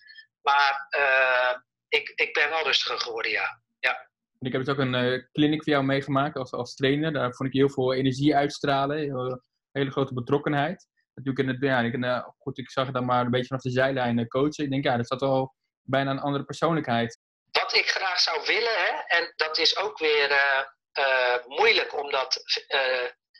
[0.41, 0.88] Maar
[1.88, 3.62] ik, ik ben wel rustiger geworden, ja.
[3.80, 4.10] ja.
[4.39, 7.13] Ik heb dus ook een clinic voor jou meegemaakt als, als trainer.
[7.13, 8.97] Daar vond ik heel veel energie uitstralen.
[9.71, 10.88] Hele grote betrokkenheid.
[11.13, 13.71] Natuurlijk in het, ja, ik, uh, goed, ik zag dan maar een beetje vanaf de
[13.71, 14.63] zijlijn coachen.
[14.63, 17.19] Ik denk, ja, dat staat wel bijna een andere persoonlijkheid.
[17.62, 20.30] Wat ik graag zou willen, hè, en dat is ook weer
[21.46, 22.44] moeilijk om dat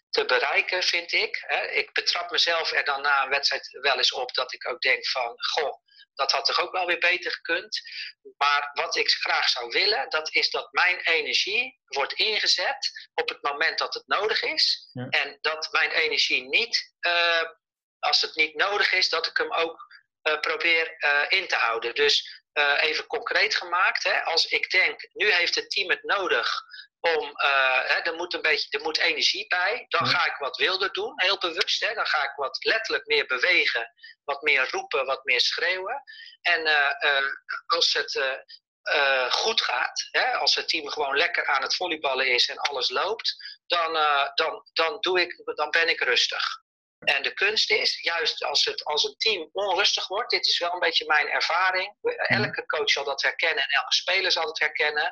[0.10, 1.44] te bereiken, vind ik.
[1.48, 1.68] Hè.
[1.68, 5.08] Ik betrap mezelf er dan na een wedstrijd wel eens op dat ik ook denk
[5.08, 5.74] van, goh,
[6.14, 7.82] dat had toch ook wel weer beter gekund.
[8.38, 13.42] Maar wat ik graag zou willen, dat is dat mijn energie wordt ingezet op het
[13.42, 14.90] moment dat het nodig is.
[14.92, 15.10] Ja.
[15.10, 17.42] En dat mijn energie niet, uh,
[18.00, 19.86] als het niet nodig is, dat ik hem ook
[20.24, 21.96] uh, probeer uh, in te houden.
[21.96, 22.44] Dus
[22.80, 26.62] even concreet gemaakt, hè, als ik denk, nu heeft het team het nodig
[27.00, 27.32] om,
[27.88, 29.86] hè, er, moet een beetje, er moet energie bij.
[29.88, 31.86] Dan ga ik wat wilder doen, heel bewust.
[31.86, 31.94] Hè.
[31.94, 36.04] Dan ga ik wat letterlijk meer bewegen, wat meer roepen, wat meer schreeuwen.
[36.42, 37.26] En eh, eh,
[37.66, 38.34] als het eh,
[38.86, 42.90] eh, goed gaat, hè, als het team gewoon lekker aan het volleyballen is en alles
[42.90, 43.36] loopt,
[43.68, 46.64] dan, eh, dan, dan, doe ik, dan ben ik rustig.
[47.06, 50.74] En de kunst is, juist als, het, als een team onrustig wordt, dit is wel
[50.74, 51.96] een beetje mijn ervaring.
[52.18, 55.12] Elke coach zal dat herkennen en elke speler zal het herkennen.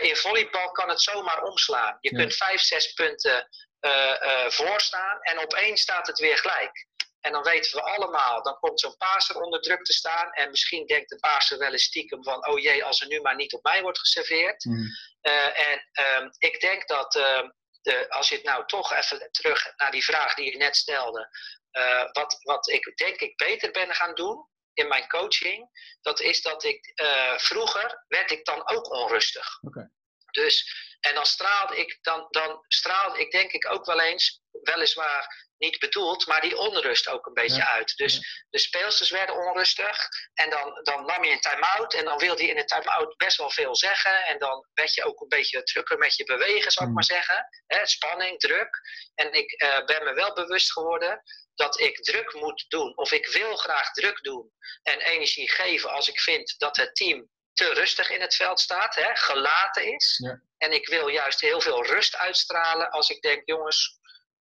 [0.00, 1.96] In volleybal kan het zomaar omslaan.
[2.00, 2.18] Je Ja.
[2.18, 3.48] kunt vijf, zes punten
[3.80, 6.86] eh eh voorstaan en opeens staat het weer gelijk.
[7.20, 10.32] En dan weten we allemaal, dan komt zo'n paaser onder druk te staan.
[10.32, 13.34] En misschien denkt de paaser wel eens stiekem van, oh jee, als er nu maar
[13.36, 14.64] niet op mij wordt geserveerd.
[14.64, 14.86] Mm.
[15.22, 15.90] Uh, en
[16.22, 17.42] um, ik denk dat uh,
[17.86, 21.28] de, als je het nou toch even terug naar die vraag die je net stelde.
[21.72, 25.68] Uh, wat, wat ik denk ik beter ben gaan doen in mijn coaching.
[26.00, 26.92] Dat is dat ik
[27.36, 29.58] vroeger werd ik dan ook onrustig.
[29.62, 29.90] Okay.
[30.30, 30.56] Dus,
[31.00, 35.78] en dan straalde ik, dan, dan straalde ik denk ik ook wel eens, weliswaar niet
[35.78, 37.70] bedoeld, maar die onrust ook een beetje Ja.
[37.70, 37.96] uit.
[37.96, 42.42] Dus de speelsters werden onrustig en dan, dan nam je een time-out en dan wilde
[42.42, 45.62] je in een time-out best wel veel zeggen en dan werd je ook een beetje
[45.62, 46.94] drukker met je bewegen, zou ik Mm.
[46.94, 47.48] maar zeggen.
[47.66, 48.80] Hè, spanning, druk.
[49.14, 51.22] En ik uh, ben me wel bewust geworden
[51.54, 54.52] dat ik druk moet doen of ik wil graag druk doen
[54.82, 58.94] en energie geven als ik vind dat het team te rustig in het veld staat,
[58.94, 60.18] hè, gelaten is.
[60.24, 60.40] Ja.
[60.58, 63.98] En ik wil juist heel veel rust uitstralen als ik denk, jongens,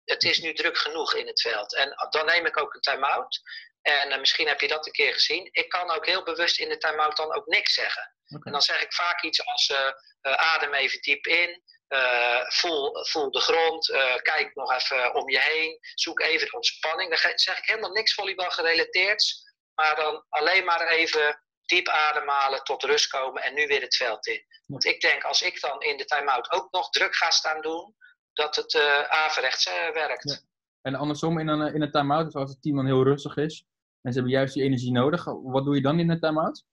[0.07, 1.75] het is nu druk genoeg in het veld.
[1.75, 3.41] En dan neem ik ook een time-out.
[3.83, 5.49] En uh, misschien heb je dat een keer gezien.
[5.53, 8.15] Ik kan ook heel bewust in de time-out dan ook niks zeggen.
[8.29, 8.43] Okay.
[8.45, 9.79] En dan zeg ik vaak iets als uh,
[10.23, 11.63] uh, adem even diep in.
[11.89, 13.87] Uh, voel, voel de grond.
[14.23, 15.79] kijk nog even om je heen.
[15.95, 17.11] Zoek even de ontspanning.
[17.11, 19.35] Dan zeg ik helemaal niks volleybal gerelateerd.
[19.75, 24.27] Maar dan alleen maar even diep ademhalen, tot rust komen en nu weer het veld
[24.27, 24.45] in.
[24.67, 27.95] Want ik denk, als ik dan in de time-out ook nog druk ga staan doen,
[28.37, 30.31] dat het uh, averechts uh, werkt.
[30.31, 30.39] Ja.
[30.83, 33.65] En andersom in een, in een time-out, dus als het team dan heel rustig is
[34.03, 36.65] en ze hebben juist die energie nodig, wat doe je dan in een time-out?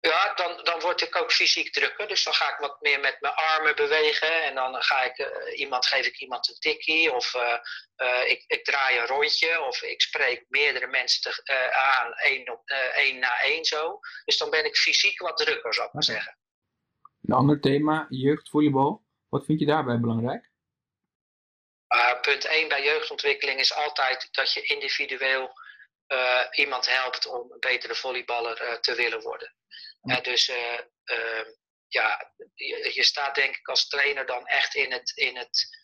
[0.00, 2.08] Ja, dan, dan word ik ook fysiek drukker.
[2.08, 4.44] Dus dan ga ik wat meer met mijn armen bewegen.
[4.44, 7.14] En dan ga ik uh, iemand, geef ik iemand een tikkie.
[7.14, 9.62] Of uh, ik, ik, draai een rondje.
[9.66, 12.62] Of ik spreek meerdere mensen te, uh, aan, één, op,
[12.94, 13.98] één na één zo.
[14.24, 16.38] Dus dan ben ik fysiek wat drukker, zou ik maar zeggen.
[17.22, 19.04] Een ander thema, jeugdvolleybal.
[19.32, 20.50] Wat vind je daarbij belangrijk?
[21.94, 25.52] Uh, punt 1 bij jeugdontwikkeling is altijd dat je individueel
[26.08, 29.54] uh, iemand helpt om een betere volleyballer uh, te willen worden.
[30.22, 31.48] dus ehm,
[31.88, 35.80] ja, je, je, staat denk ik als trainer dan echt in het, in het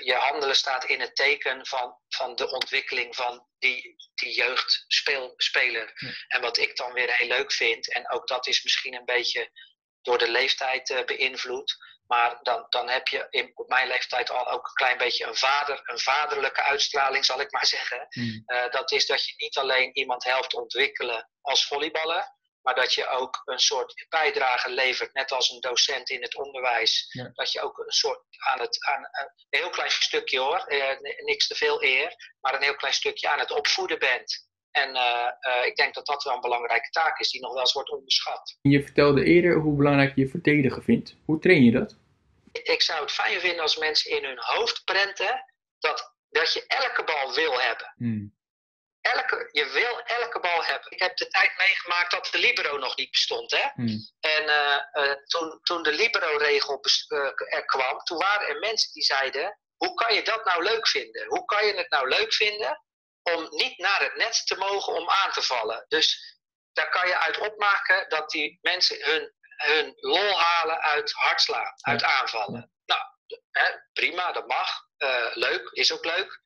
[0.00, 5.92] je handelen staat in het teken van, van de ontwikkeling van die, die jeugdspeler.
[5.94, 6.10] Ja.
[6.28, 9.50] En wat ik dan weer heel leuk vind, en ook dat is misschien een beetje
[10.08, 14.66] door de leeftijd beïnvloed, maar dan, dan heb je in, op mijn leeftijd al ook
[14.66, 18.06] een klein beetje een, vader, een vaderlijke uitstraling, zal ik maar zeggen.
[18.10, 18.42] Mm.
[18.46, 23.06] Uh, dat is dat je niet alleen iemand helpt ontwikkelen als volleyballer, maar dat je
[23.06, 27.06] ook een soort bijdrage levert, net als een docent in het onderwijs.
[27.08, 27.30] Ja.
[27.34, 30.64] Dat je ook een soort aan het, aan, een heel klein stukje hoor,
[31.24, 34.47] niks te veel eer, maar een heel klein stukje aan het opvoeden bent.
[34.70, 37.60] En uh, uh, ik denk dat dat wel een belangrijke taak is die nog wel
[37.60, 38.58] eens wordt onderschat.
[38.62, 41.16] Je vertelde eerder hoe belangrijk je verdedigen vindt.
[41.24, 41.96] Hoe train je dat?
[42.52, 45.44] Ik zou het fijn vinden als mensen in hun hoofd prenten
[45.78, 47.94] dat, dat je elke bal wil hebben.
[47.96, 48.36] Hmm.
[49.00, 50.90] Elke, je wil elke bal hebben.
[50.90, 53.50] Ik heb de tijd meegemaakt dat de libero nog niet bestond.
[53.50, 53.68] Hè?
[53.74, 53.98] Hmm.
[54.20, 56.80] En uh, toen, toen de libero-regel
[57.48, 61.26] er kwam, toen waren er mensen die zeiden: hoe kan je dat nou leuk vinden?
[61.26, 62.82] Hoe kan je het nou leuk vinden
[63.34, 65.84] om niet naar het net te mogen om aan te vallen.
[65.88, 66.36] Dus
[66.72, 72.02] daar kan je uit opmaken dat die mensen hun, hun lol halen uit hardslaan, uit
[72.02, 72.72] aanvallen.
[72.84, 73.00] Nou,
[73.50, 74.86] hè, prima, dat mag.
[74.98, 76.42] Uh, leuk, is ook leuk.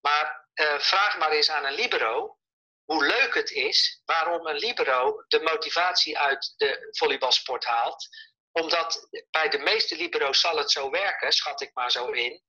[0.00, 2.36] Maar uh, vraag maar eens aan een libero
[2.84, 8.08] hoe leuk het is waarom een libero de motivatie uit de volleybalsport haalt.
[8.52, 12.42] Omdat bij de meeste libero's zal het zo werken, schat ik maar zo in,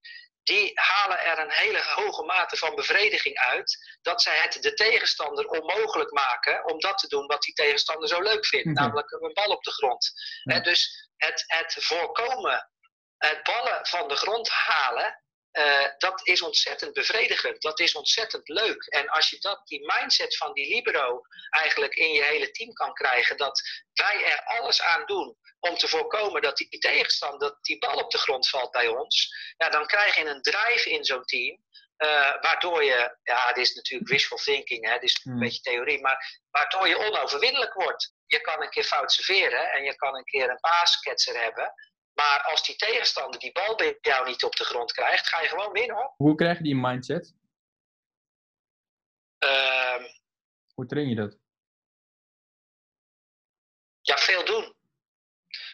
[0.44, 5.46] die halen er een hele hoge mate van bevrediging uit dat zij het de tegenstander
[5.48, 8.76] onmogelijk maken om dat te doen wat die tegenstander zo leuk vindt, Mhm.
[8.76, 10.12] namelijk een bal op de grond.
[10.44, 10.60] Ja.
[10.60, 12.70] Dus het, het voorkomen,
[13.18, 15.24] het ballen van de grond halen,
[15.54, 17.62] eh, dat is ontzettend bevredigend.
[17.62, 18.84] Dat is ontzettend leuk.
[18.84, 22.94] En als je dat, die mindset van die libero eigenlijk in je hele team kan
[22.94, 23.62] krijgen, dat
[23.94, 28.12] wij er alles aan doen om te voorkomen dat die tegenstander, dat die bal op
[28.12, 31.62] de grond valt bij ons, ja, dan krijg je een drive in zo'n team.
[31.98, 35.40] eh, waardoor je, ja, dit is natuurlijk wishful thinking, hè, dit is een Hmm.
[35.42, 38.14] beetje theorie, maar waardoor je onoverwinnelijk wordt.
[38.26, 41.74] Je kan een keer fout serveren en je kan een keer een paasketser hebben.
[42.14, 45.48] Maar als die tegenstander die bal bij jou niet op de grond krijgt, ga je
[45.48, 46.14] gewoon winnen hoor.
[46.18, 47.34] Hoe krijg je die mindset?
[49.38, 50.04] Ehm,
[50.74, 51.38] Hoe train je dat?
[54.02, 54.76] ja, veel doen.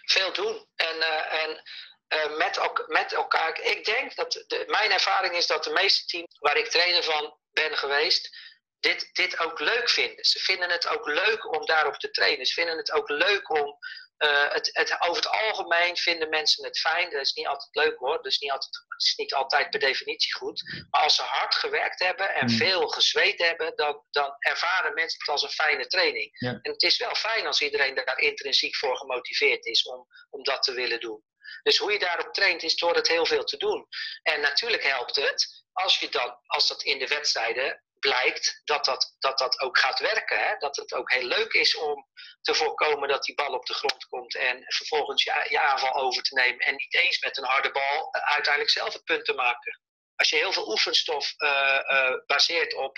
[0.05, 0.67] Veel doen.
[0.75, 1.63] En, eh, en
[2.07, 3.59] eh, met, elk- met elkaar.
[3.61, 7.37] Ik denk dat de, mijn ervaring is dat de meeste teams waar ik trainer van
[7.51, 8.37] ben geweest,
[8.79, 10.25] dit, dit ook leuk vinden.
[10.25, 12.45] Ze vinden het ook leuk om daarop te trainen.
[12.45, 13.77] Ze vinden het ook leuk om.
[14.19, 17.09] Eh, het, het, over het algemeen vinden mensen het fijn.
[17.09, 18.15] Dat is niet altijd leuk hoor.
[18.15, 20.85] Dat is niet altijd, het is niet altijd per definitie goed.
[20.89, 22.57] Maar als ze hard gewerkt hebben en Hmm.
[22.57, 26.29] veel gezweet hebben, dan, dan ervaren mensen het als een fijne training.
[26.31, 26.59] Ja.
[26.61, 30.63] En het is wel fijn als iedereen daar intrinsiek voor gemotiveerd is om, om dat
[30.63, 31.23] te willen doen.
[31.63, 33.87] Dus hoe je daarop traint is door het heel veel te doen.
[34.23, 39.15] En natuurlijk helpt het als, je dan, als dat in de wedstrijden blijkt dat dat,
[39.19, 40.39] dat, dat ook gaat werken.
[40.39, 40.57] Hè?
[40.57, 42.07] Dat het ook heel leuk is om
[42.41, 46.23] te voorkomen dat die bal op de grond komt en vervolgens je, je aanval over
[46.23, 46.59] te nemen.
[46.59, 49.81] En niet eens met een harde bal eh, uiteindelijk zelf het punt te maken.
[50.15, 52.97] Als je heel veel oefenstof eh, eh, baseert op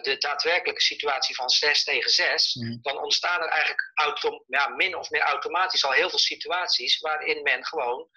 [0.00, 2.76] de daadwerkelijke situatie van 6 tegen 6, Mhm.
[2.82, 7.42] dan ontstaan er eigenlijk autom ja, min of meer automatisch al heel veel situaties waarin
[7.42, 8.08] men gewoon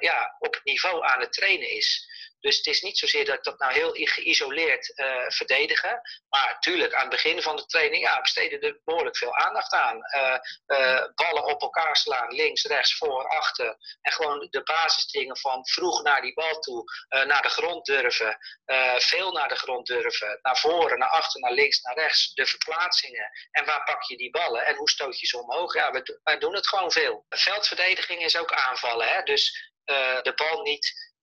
[0.00, 2.06] ja, op het niveau aan het trainen is.
[2.40, 6.00] Dus het is niet zozeer dat ik dat nou heel geïsoleerd eh, verdedigen.
[6.28, 10.02] Maar natuurlijk, aan het begin van de training ja, besteden er behoorlijk veel aandacht aan.
[10.02, 13.76] Eh, eh, ballen op elkaar slaan, links, rechts, voor, achter.
[14.00, 18.38] En gewoon de basisdingen van vroeg naar die bal toe, naar de grond durven.
[18.98, 20.38] veel naar de grond durven.
[20.42, 22.34] Naar voren, naar achter, naar links, naar rechts.
[22.34, 23.30] De verplaatsingen.
[23.50, 24.66] En waar pak je die ballen?
[24.66, 25.74] En hoe stoot je ze omhoog?
[25.74, 27.24] Ja, wij doen het gewoon veel.
[27.28, 29.08] Veldverdediging is ook aanvallen.
[29.08, 29.22] Hè?
[29.22, 29.72] Dus
[30.22, 31.14] de bal niet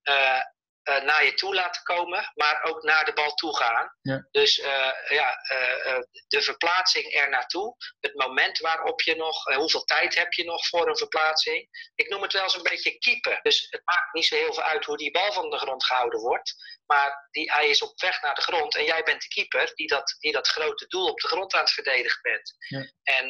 [0.86, 3.96] eh, naar je toe laten komen, maar ook naar de bal toe gaan.
[4.02, 4.28] Ja.
[4.32, 10.16] Dus eh, ja, eh, de verplaatsing er naartoe, het moment waarop je nog, hoeveel tijd
[10.16, 11.68] heb je nog voor een verplaatsing.
[11.96, 13.40] Ik noem het wel eens een beetje keeper.
[13.42, 16.20] Dus het maakt niet zo heel veel uit hoe die bal van de grond gehouden
[16.20, 16.54] wordt.
[16.86, 19.88] Maar die, hij is op weg naar de grond en jij bent de keeper die
[19.88, 22.56] dat, die dat grote doel op de grond aan het verdedigen bent.
[22.58, 22.92] Ja.
[23.04, 23.30] En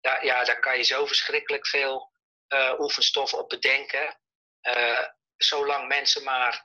[0.00, 2.12] daar, ja, daar kan je zo verschrikkelijk veel
[2.78, 4.20] oefenstof op bedenken.
[5.44, 6.62] Zolang mensen maar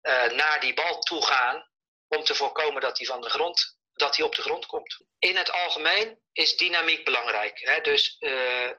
[0.00, 1.68] eh, naar die bal toe gaan
[2.08, 5.04] om te voorkomen dat hij van de grond dat hij op de grond komt.
[5.18, 7.58] In het algemeen is dynamiek belangrijk.
[7.60, 7.80] Hè?
[7.80, 8.70] Dus eh,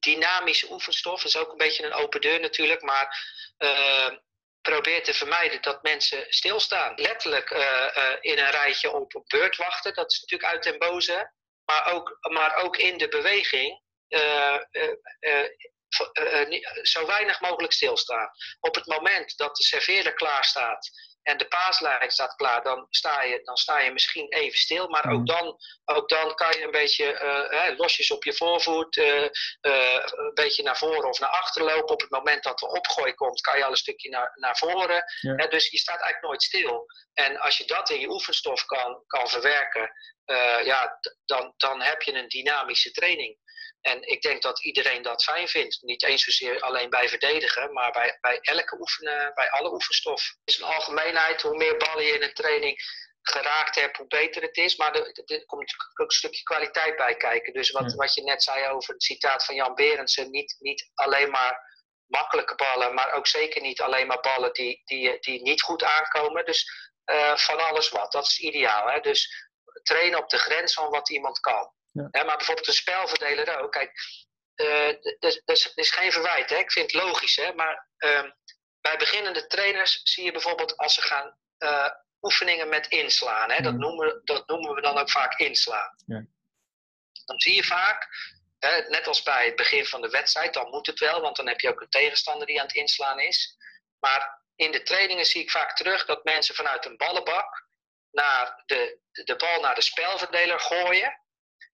[0.00, 3.32] dynamische oefenstof is ook een beetje een open deur natuurlijk, maar
[4.60, 6.92] probeer te vermijden dat mensen stilstaan.
[6.96, 7.50] Letterlijk
[8.20, 11.32] in een rijtje op een beurt wachten, dat is natuurlijk uit den boze.
[11.64, 13.80] Maar ook, maar ook in de beweging
[16.82, 18.30] zo weinig mogelijk stilstaan.
[18.60, 20.90] Op het moment dat de serveerder klaar staat
[21.24, 24.88] en de paaslijn staat klaar, dan sta je, dan sta je misschien even stil.
[24.88, 25.24] Maar ook, mm.
[25.24, 27.20] dan, ook dan kan je een beetje
[27.52, 29.22] uh, losjes op je voorvoet, uh,
[29.60, 31.94] een beetje naar voren of naar achter lopen.
[31.94, 35.04] Op het moment dat de opgooi komt, kan je al een stukje naar, naar voren.
[35.20, 35.46] Ja.
[35.46, 36.86] dus je staat eigenlijk nooit stil.
[37.12, 39.90] En als je dat in je oefenstof kan, kan verwerken,
[40.64, 43.38] ja, dan, dan heb je een dynamische training.
[43.84, 45.82] En ik denk dat iedereen dat fijn vindt.
[45.82, 50.22] Niet eens zozeer alleen bij verdedigen, maar bij, bij elke oefenen, bij alle oefenstof.
[50.22, 52.78] Het is een algemeenheid, hoe meer ballen je in een training
[53.22, 54.76] geraakt hebt, hoe beter het is.
[54.76, 57.52] Maar er, er komt natuurlijk ook een stukje kwaliteit bij kijken.
[57.52, 61.30] Dus wat, wat je net zei over het citaat van Jan Berendsen, niet, niet alleen
[61.30, 61.72] maar
[62.06, 66.44] makkelijke ballen, maar ook zeker niet alleen maar ballen die, die, die niet goed aankomen.
[66.44, 68.88] Dus uh, van alles wat, dat is ideaal.
[68.88, 69.00] Hè?
[69.00, 69.50] Dus
[69.82, 71.72] trainen op de grens van wat iemand kan.
[71.94, 72.24] Ja.
[72.24, 73.72] maar bijvoorbeeld een spelverdeler ook.
[73.72, 73.92] Kijk,
[74.56, 74.88] uh,
[75.20, 76.50] dat is geen verwijt.
[76.50, 76.56] Hè?
[76.56, 77.36] Ik vind het logisch.
[77.36, 77.52] Hè?
[77.54, 78.30] Maar uh,
[78.80, 81.90] bij beginnende trainers zie je bijvoorbeeld als ze gaan uh,
[82.20, 83.50] oefeningen met inslaan.
[83.50, 83.62] Hè?
[83.62, 83.78] Dat, mm.
[83.78, 85.94] noemen, dat noemen we dan ook vaak inslaan.
[86.06, 86.24] Ja.
[87.24, 88.08] Dan zie je vaak,
[88.58, 91.48] hè, net als bij het begin van de wedstrijd, dan moet het wel, want dan
[91.48, 93.56] heb je ook een tegenstander die aan het inslaan is.
[93.98, 97.66] Maar in de trainingen zie ik vaak terug dat mensen vanuit een ballenbak
[98.10, 101.23] naar de, de bal naar de spelverdeler gooien.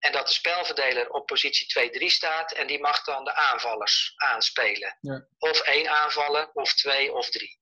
[0.01, 4.99] En dat de spelverdeler op positie 2-3 staat en die mag dan de aanvallers aanspelen.
[5.01, 5.27] Ja.
[5.39, 7.59] Of één aanvallen, of twee, of drie.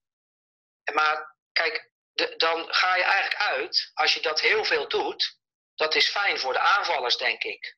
[0.93, 5.39] Maar kijk, de, dan ga je eigenlijk uit, als je dat heel veel doet,
[5.74, 7.76] dat is fijn voor de aanvallers, denk ik.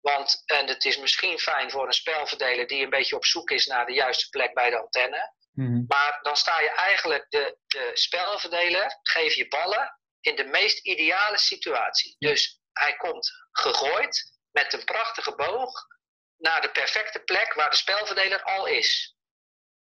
[0.00, 3.66] Want, en het is misschien fijn voor een spelverdeler die een beetje op zoek is
[3.66, 5.34] naar de juiste plek bij de antenne.
[5.52, 5.84] Mhm.
[5.86, 11.38] Maar dan sta je eigenlijk de, de spelverdeler, geef je ballen in de meest ideale
[11.38, 12.16] situatie.
[12.18, 15.86] Dus hij komt gegooid met een prachtige boog
[16.36, 19.16] naar de perfecte plek waar de spelverdeler al is.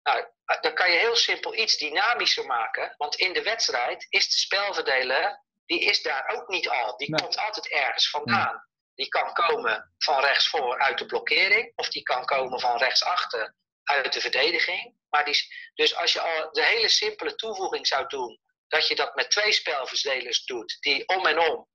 [0.03, 0.25] Nou,
[0.61, 5.43] dan kan je heel simpel iets dynamischer maken, want in de wedstrijd is de spelverdeler,
[5.65, 6.97] die is daar ook niet al.
[6.97, 8.67] Die komt altijd ergens vandaan.
[8.95, 14.13] Die kan komen van rechtsvoor uit de blokkering, of die kan komen van rechtsachter uit
[14.13, 14.95] de verdediging.
[15.09, 15.37] Maar die,
[15.73, 19.51] dus als je al de hele simpele toevoeging zou doen, dat je dat met twee
[19.51, 21.67] spelverdelers doet, die om en om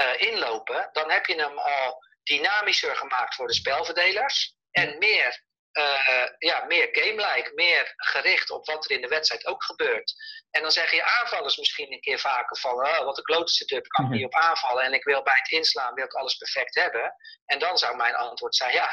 [0.00, 4.54] uh, inlopen, dan heb je hem al dynamischer gemaakt voor de spelverdelers.
[4.70, 9.64] En meer, uh, ja, meer game-like, meer gericht op wat er in de wedstrijd ook
[9.64, 10.14] gebeurt.
[10.50, 13.86] En dan zeggen je aanvallers misschien een keer vaker van, oh, wat een klote setup,
[13.86, 14.18] kan ik mhm.
[14.18, 14.84] niet op aanvallen.
[14.84, 17.14] En ik wil bij het inslaan, wil ik alles perfect hebben.
[17.44, 18.90] En dan zou mijn antwoord zijn, ja,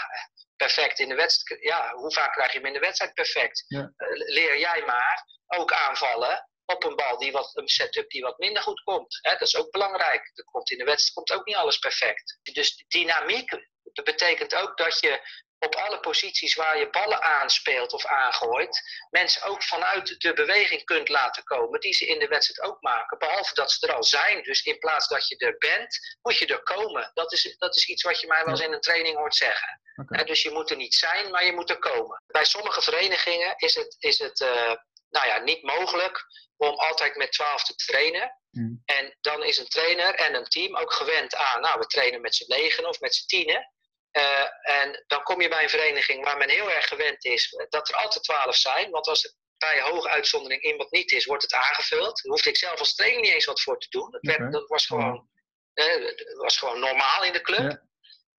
[0.56, 1.64] perfect in de wedstrijd.
[1.64, 3.66] Ja, hoe vaak krijg je hem in de wedstrijd perfect?
[4.10, 8.64] leer jij maar ook aanvallen op een bal die wat, een setup die wat minder
[8.64, 9.20] goed komt.
[9.22, 9.32] Hè?
[9.32, 10.32] Dat is ook belangrijk.
[10.34, 12.40] Er komt in de wedstrijd komt ook niet alles perfect.
[12.42, 13.52] Dus dynamiek
[13.94, 15.22] dat betekent ook dat je
[15.60, 21.10] op alle posities waar je ballen aanspeelt of aangooit, mensen ook vanuit de beweging kunt
[21.10, 23.18] laten komen die ze in de wedstrijd ook maken.
[23.18, 24.44] Behalve dat ze er al zijn.
[24.44, 27.12] Dus in plaats dat je er bent, moet je er komen.
[27.14, 29.82] Dat is, dat is iets wat je mij wel eens in een training hoort zeggen.
[30.26, 32.24] dus je moet er niet zijn, maar je moet er komen.
[32.28, 34.74] Bij sommige verenigingen is het, is het uh,
[35.10, 36.26] nou ja, niet mogelijk
[36.60, 38.38] om altijd met 12 te trainen.
[38.52, 38.82] Hmm.
[38.86, 42.36] En dan is een trainer en een team ook gewend aan, nou, we trainen met
[42.36, 43.72] z'n negen of met z'n tienen.
[44.12, 47.90] Uh, en dan kom je bij een vereniging waar men heel erg gewend is dat
[47.90, 48.90] er altijd 12 zijn.
[48.90, 52.24] Want als er bij hoge uitzondering iemand niet is, wordt het aangevuld.
[52.24, 54.12] Daar hoefde ik zelf als trainer niet eens wat voor te doen.
[54.12, 55.30] Dat, werd, dat was, gewoon,
[55.74, 57.82] uh, dat was gewoon normaal in de club.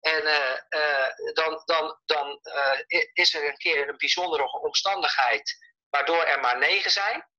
[0.00, 2.40] En uh, dan, dan, dan
[3.12, 5.56] is er een keer een bijzondere omstandigheid
[5.90, 7.29] waardoor er maar negen zijn.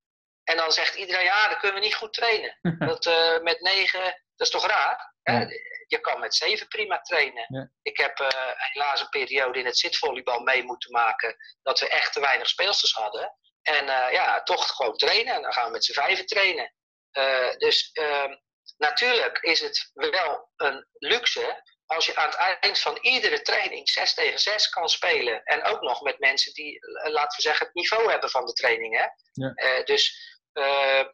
[0.44, 2.58] En dan zegt iedereen, ja, dan kunnen we niet goed trainen.
[2.88, 4.02] dat, uh, met negen,
[4.36, 5.10] dat is toch raar?
[5.86, 7.72] Je kan met zeven prima trainen.
[7.82, 12.12] Ik heb uh, helaas een periode in het zitvolleybal mee moeten maken dat we echt
[12.12, 13.36] te weinig speelsters hadden.
[13.62, 15.34] En uh, ja, toch gewoon trainen.
[15.34, 16.74] En dan gaan we met z'n vijven trainen.
[17.58, 18.34] dus ehm,
[18.76, 21.62] natuurlijk is het wel een luxe
[21.94, 25.42] als je aan het eind van iedere training 6 tegen 6 kan spelen.
[25.44, 28.96] En ook nog met mensen die, laten we zeggen, het niveau hebben van de training.
[28.96, 29.06] Hè?
[29.32, 29.82] Ja.
[29.82, 31.04] dus uh,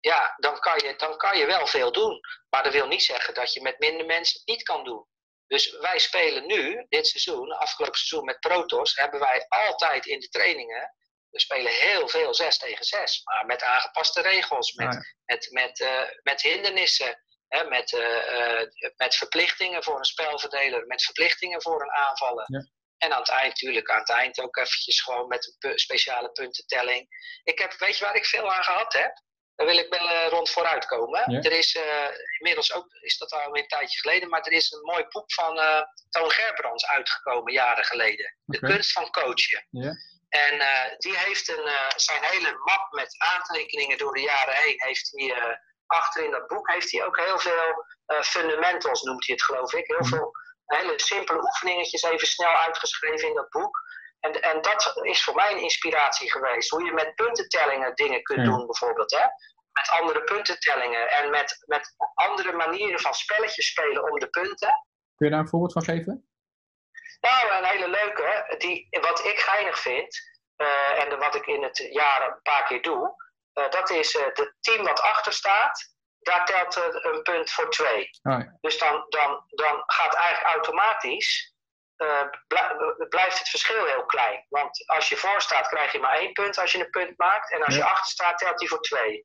[0.00, 2.20] ja, dan kan, je, dan kan je wel veel doen.
[2.48, 5.06] Maar dat wil niet zeggen dat je met minder mensen het niet kan doen.
[5.46, 10.28] Dus wij spelen nu, dit seizoen, afgelopen seizoen met Protos, hebben wij altijd in de
[10.28, 10.94] trainingen.
[11.30, 16.02] We spelen heel veel 6 tegen 6, maar met aangepaste regels, met, met, met, uh,
[16.22, 22.44] met hindernissen, hè, met, uh, met verplichtingen voor een spelverdeler, met verplichtingen voor een aanvaller.
[22.46, 22.68] Ja.
[22.98, 27.08] En aan het eind, natuurlijk, aan het eind ook eventjes gewoon met een speciale puntentelling.
[27.42, 29.24] Ik heb, weet je waar ik veel aan gehad heb?
[29.54, 31.32] Daar wil ik wel eh, rond vooruit komen.
[31.32, 31.40] Ja.
[31.40, 34.80] Er is eh, inmiddels ook, is dat al een tijdje geleden, maar er is een
[34.80, 38.36] mooi boek van eh, Toon Gerbrands uitgekomen jaren geleden.
[38.44, 39.66] De kunst van coachen.
[39.70, 39.92] Ja.
[40.28, 44.74] En eh, die heeft een, eh, zijn hele map met aantekeningen door de jaren heen,
[44.76, 45.56] heeft hij eh,
[45.86, 49.72] achter in dat boek heeft hij ook heel veel eh, fundamentals, noemt hij het geloof
[49.72, 49.86] ik.
[49.86, 50.08] Heel Mhm.
[50.08, 50.30] veel
[50.66, 53.80] hele simpele oefeningetjes even snel uitgeschreven in dat boek.
[54.20, 56.70] En, en dat is voor mij een inspiratie geweest.
[56.70, 58.44] Hoe je met puntentellingen dingen kunt Ja.
[58.44, 59.10] doen bijvoorbeeld.
[59.10, 59.24] Hè?
[59.72, 64.68] Met andere puntentellingen en met, met andere manieren van spelletjes spelen om de punten.
[65.16, 66.28] Kun je daar een voorbeeld van geven?
[67.20, 70.16] Nou, een hele leuke, die, wat ik geinig vind,
[70.56, 73.14] eh, en wat ik in het jaar een paar keer doe,
[73.70, 78.10] dat is eh het team wat achter staat, daar telt eh, een punt voor twee.
[78.22, 78.56] Oh, ja.
[78.60, 81.54] Dus dan, dan, dan gaat eigenlijk automatisch,
[81.96, 82.76] eh, blij-
[83.08, 84.46] blijft het verschil heel klein.
[84.48, 87.52] Want als je voor staat, krijg je maar één punt als je een punt maakt,
[87.52, 87.84] en als Ja.
[87.84, 89.22] je achter staat, telt die voor twee.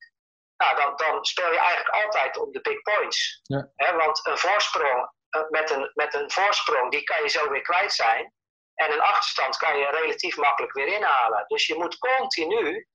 [0.58, 3.40] Nou, dan, dan speel je eigenlijk altijd om de big points.
[3.44, 3.96] Ja.
[3.96, 7.94] Want een voorsprong, eh, met, een, met een voorsprong, die kan je zo weer kwijt
[7.94, 8.34] zijn.
[8.76, 11.44] En een achterstand kan je relatief makkelijk weer inhalen.
[11.48, 12.88] Dus je moet continu,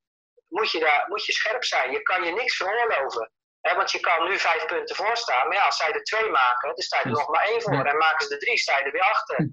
[0.48, 1.90] moet je, daar, moet je scherp zijn.
[1.90, 3.30] Je kan je niks veroorloven.
[3.60, 5.48] Hè, want je kan nu vijf punten voor staan.
[5.48, 7.62] Maar ja, als zij er twee maken, dan sta je er Dus- nog maar één
[7.62, 7.74] voor.
[7.74, 7.84] ja.
[7.84, 9.48] En maken ze er drie, sta je er weer achter.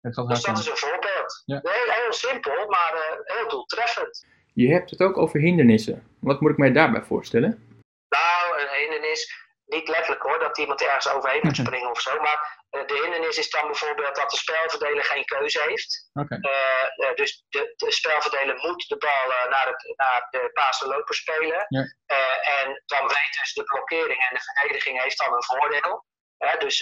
[0.00, 1.42] Dat Dus dat is een voorbeeld.
[1.44, 1.58] Ja.
[1.62, 4.26] Heel, heel simpel, maar eh, heel doeltreffend.
[4.54, 6.16] Je hebt het ook over hindernissen.
[6.20, 7.80] Wat moet ik mij daarbij voorstellen?
[8.08, 9.34] Nou, een hindernis,
[9.64, 12.20] niet letterlijk hoor, dat iemand ergens overheen moet springen of zo.
[12.20, 16.10] Maar de hindernis is dan bijvoorbeeld dat de spelverdeler geen keuze heeft.
[16.12, 20.82] Eh, eh, dus de, de spelverdeler moet de bal eh, naar, het, naar de paas
[20.82, 21.66] en loper spelen.
[21.66, 26.04] En dan weet dus de blokkering en de verdediging heeft dan een voordeel.
[26.58, 26.78] Dus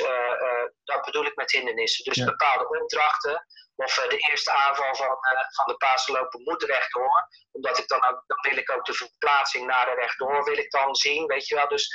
[0.84, 2.04] dat bedoel ik met hindernissen.
[2.04, 3.46] Dus bepaalde opdrachten.
[3.74, 5.18] Of de eerste aanval van,
[5.54, 7.28] van de paas en loper moet rechtdoor.
[7.52, 10.70] Omdat ik dan ook, dan wil ik ook de verplaatsing naar de rechtdoor wil ik
[10.70, 11.26] dan zien.
[11.26, 11.68] Weet je wel.
[11.68, 11.88] Dus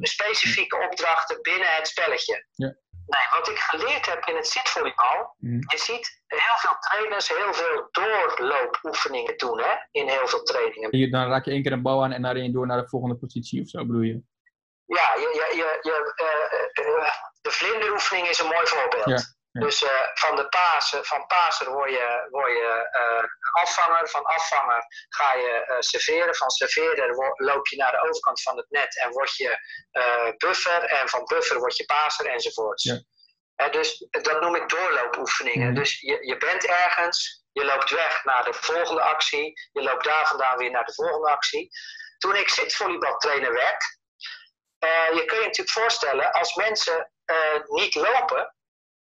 [0.00, 2.46] specifieke opdrachten binnen het spelletje.
[2.50, 2.74] Ja.
[3.06, 5.34] Nee, wat ik geleerd heb in het zitvolleybal.
[5.38, 5.54] Mhm.
[5.54, 10.98] Je ziet heel veel trainers heel veel doorloopoefeningen doen hè, in heel veel trainingen.
[10.98, 13.16] Je- Dan raak je één keer een bal aan en daarin door naar de volgende
[13.16, 14.20] positie of zo bedoel je?
[14.84, 19.04] Ja, je, je, je, je, eh, eh, de vlinderoefening is een mooi voorbeeld.
[19.04, 19.18] Ja,
[19.58, 19.64] ja.
[19.66, 23.24] Dus eh, van de Pasen, van Paser word je, word je eh,
[23.62, 28.42] afvanger, van afvanger ga je eh, serveren, van serveerder wo- loop je naar de overkant
[28.42, 29.58] van het net en word je
[30.36, 32.82] buffer en van buffer word je Paser enzovoorts.
[32.82, 33.00] Ja.
[33.56, 35.66] Eh, dus dat noem ik doorloopoefeningen.
[35.66, 35.74] Mhm.
[35.74, 40.26] Dus je, je bent ergens, je loopt weg naar de volgende actie, je loopt daar
[40.26, 41.68] vandaan weer naar de volgende actie.
[42.18, 43.98] Toen ik zitvolleybaltrainer werd,
[45.14, 47.10] je kun je natuurlijk voorstellen, als mensen
[47.64, 48.55] niet lopen,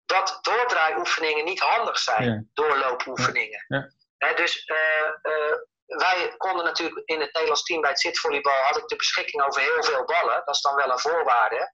[0.06, 2.24] dat doordraaioefeningen niet handig zijn.
[2.24, 2.42] Ja.
[2.52, 3.64] Doorloopoefeningen.
[3.68, 3.90] Ja.
[4.34, 8.86] Dus eh, eh, wij konden natuurlijk in het Nederlands team bij het zitvolleybal had ik
[8.88, 10.42] de beschikking over heel veel ballen.
[10.44, 11.72] Dat is dan wel een voorwaarde.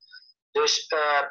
[0.50, 1.22] Dus eh,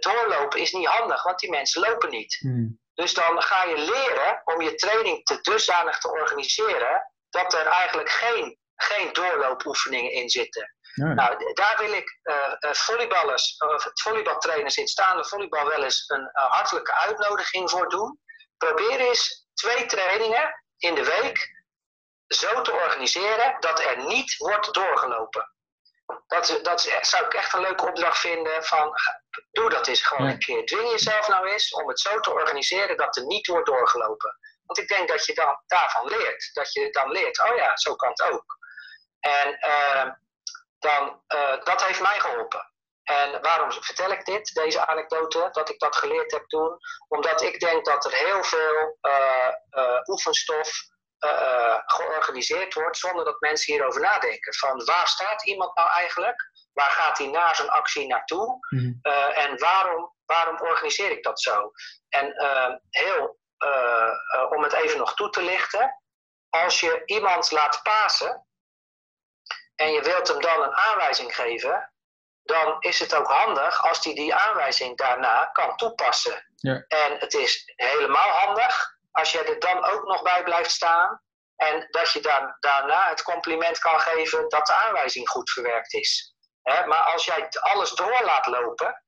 [0.00, 2.34] doorlopen is niet handig, want die mensen lopen niet.
[2.34, 2.80] Hmm.
[2.94, 8.10] Dus dan ga je leren om je training te dusdanig te organiseren dat er eigenlijk
[8.10, 10.73] geen, geen doorloopoefeningen in zitten.
[10.94, 11.14] Ja.
[11.14, 16.30] Nou, daar wil ik eh, eh, volleyballers, of volleybaltrainers in staande volleybal wel eens een
[16.32, 18.20] eh, hartelijke uitnodiging voor doen.
[18.56, 21.62] Probeer eens twee trainingen in de week
[22.26, 25.48] zo te organiseren dat er niet wordt doorgelopen.
[26.26, 28.94] Dat, dat zou ik echt een leuke opdracht vinden van
[29.50, 30.66] doe dat eens gewoon een keer.
[30.66, 34.38] Dwing jezelf nou eens om het zo te organiseren dat er niet wordt doorgelopen.
[34.66, 36.50] Want ik denk dat je dan daarvan leert.
[36.52, 38.58] Dat je dan leert, oh ja, zo kan het ook.
[39.20, 40.10] En eh,
[40.84, 42.72] dan, eh, dat heeft mij geholpen.
[43.02, 46.78] En waarom vertel ik dit, deze anekdote, dat ik dat geleerd heb toen?
[47.08, 50.92] Omdat ik denk dat er heel veel eh, eh, oefenstof
[51.86, 54.54] georganiseerd wordt zonder dat mensen hierover nadenken.
[54.54, 56.50] Van waar staat iemand nou eigenlijk?
[56.72, 58.58] Waar gaat hij na zijn actie naartoe?
[58.68, 58.92] Mhm.
[59.32, 61.70] En waarom, waarom organiseer ik dat zo?
[62.08, 62.34] En
[62.90, 63.38] heel,
[64.48, 66.00] om het even nog toe te lichten,
[66.50, 68.46] als je iemand laat pasen
[69.76, 71.92] en je wilt hem dan een aanwijzing geven,
[72.42, 76.46] dan is het ook handig als hij die aanwijzing daarna kan toepassen.
[76.54, 76.84] Ja.
[76.88, 81.20] En het is helemaal handig als je er dan ook nog bij blijft staan
[81.56, 86.34] en dat je daar, daarna het compliment kan geven dat de aanwijzing goed verwerkt is.
[86.62, 89.03] Maar als jij alles door laat lopen,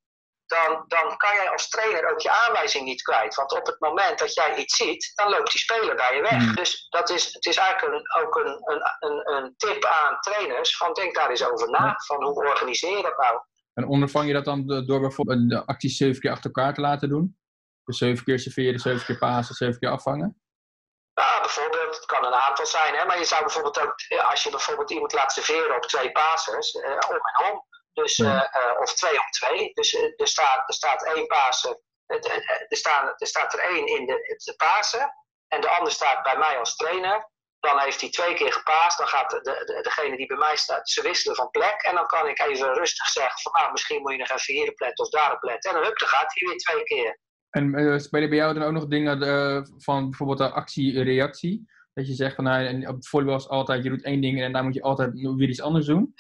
[0.47, 3.35] dan, dan kan jij als trainer ook je aanwijzing niet kwijt.
[3.35, 6.43] Want op het moment dat jij iets ziet, dan loopt die speler bij je weg.
[6.43, 6.55] Hmm.
[6.55, 10.77] Dus dat is, het is eigenlijk een, ook een, een, een, een tip aan trainers:
[10.77, 11.95] van denk daar eens over na.
[12.07, 13.41] Van hoe organiseer je dat nou?
[13.75, 16.81] En ondervang je dat dan do- door bijvoorbeeld de acties zeven keer achter elkaar te
[16.81, 17.39] laten doen?
[17.85, 20.41] Dus zeven keer serveren, zeven keer pasen, zeven keer afvangen?
[21.13, 23.95] Ja, bijvoorbeeld, het kan een aantal zijn, hè, maar je zou bijvoorbeeld ook,
[24.31, 27.65] als je bijvoorbeeld iemand laat serveren op twee pasers, uh, om en om,
[27.97, 28.43] dus, uh,
[28.81, 33.53] of twee om twee, dus er, staat, er staat één paser, er, staan, er staat
[33.53, 35.13] er één in de, de pasen
[35.49, 37.35] en de ander staat bij mij als trainer.
[37.61, 38.99] Dan heeft hij twee keer gepaast.
[38.99, 41.83] Dan gaat de, de, degene die bij mij staat, ze wisselen van plek.
[41.83, 44.67] En dan kan ik even rustig zeggen van nou, misschien moet je nog even hier
[44.67, 45.65] een plet of daar een plet.
[45.65, 47.19] En dan, hup, dan gaat hij weer twee keer.
[47.51, 51.65] En uh, spelen bij jou dan ook nog dingen uh, van bijvoorbeeld de actie-reactie?
[51.93, 54.53] Dat je zegt van nou, op het volleybal is altijd, je doet één ding en
[54.53, 56.15] daar moet je altijd weer iets anders doen.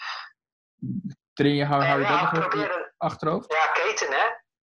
[1.37, 3.53] Train je, hou, hou je ja, dat nog achterhoofd?
[3.53, 4.27] Ja, keten hè.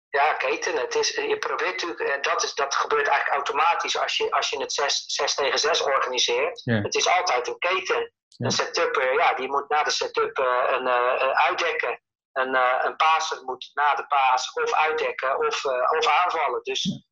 [0.08, 0.76] Ja, keten.
[0.76, 4.50] Het is, je probeert natuurlijk, en dat, is, dat gebeurt eigenlijk automatisch als je, als
[4.50, 6.60] je het 6 tegen 6 organiseert.
[6.64, 6.80] Ja.
[6.80, 8.12] Het is altijd een keten.
[8.28, 8.46] Ja.
[8.46, 12.00] Een setup, ja, die moet na de setup uh, een, uh, uitdekken.
[12.32, 12.54] Een,
[12.86, 15.64] een paser moet na de paas of uitdekken of,
[15.98, 16.62] of aanvallen.
[16.62, 17.04] Dus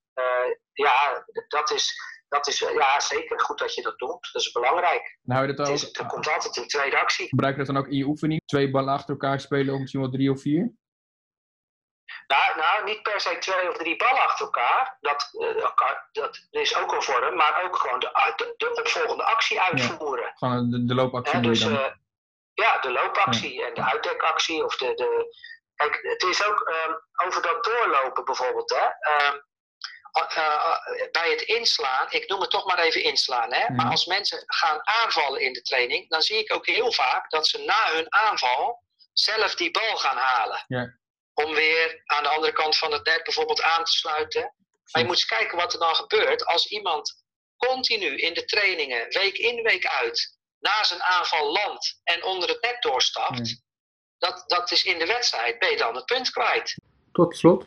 [0.73, 1.95] ja, dat is,
[2.33, 4.29] dat is ja, zeker goed dat je dat doet.
[4.33, 5.19] Dat is belangrijk.
[5.23, 7.29] Nou, dat, ook, is, er komt altijd een tweede actie.
[7.29, 8.41] Gebruik je dat dan ook in je oefening?
[8.47, 10.73] Twee ballen achter elkaar spelen, of misschien wel drie of vier?
[12.27, 14.97] Nou, nou, niet per se twee of drie ballen achter elkaar.
[15.01, 15.67] Dat, uh,
[16.13, 20.25] dat is ook een vorm, maar ook gewoon de, de, de opvolgende actie uitvoeren.
[20.25, 21.37] Ja, gewoon de, de loopactie.
[21.37, 21.73] Ja, dus, dan.
[21.73, 21.93] uh,
[22.55, 23.67] ja, de loopactie ja.
[23.67, 24.65] en de uitdekactie.
[24.65, 25.37] Of de, de...
[25.75, 28.71] Kijk, het is ook um, over dat doorlopen bijvoorbeeld.
[28.71, 28.85] Hè?
[29.29, 29.43] Um,
[30.13, 30.77] uh,
[31.11, 33.53] bij het inslaan, ik noem het toch maar even inslaan.
[33.53, 33.65] Hè?
[33.69, 33.77] Mm.
[33.77, 37.47] Maar als mensen gaan aanvallen in de training, dan zie ik ook heel vaak dat
[37.47, 38.83] ze na hun aanval
[39.13, 40.65] zelf die bal gaan halen.
[41.35, 44.55] Om weer aan de andere kant van het net bijvoorbeeld aan te sluiten.
[44.93, 47.25] Maar je moet eens kijken wat er dan gebeurt als iemand
[47.57, 52.63] continu in de trainingen, week in, week uit, na zijn aanval landt en onder het
[52.63, 53.63] net doorstapt.
[54.19, 56.77] Dat, dat is in de wedstrijd, ben je dan het punt kwijt.
[57.13, 57.67] Tot slot,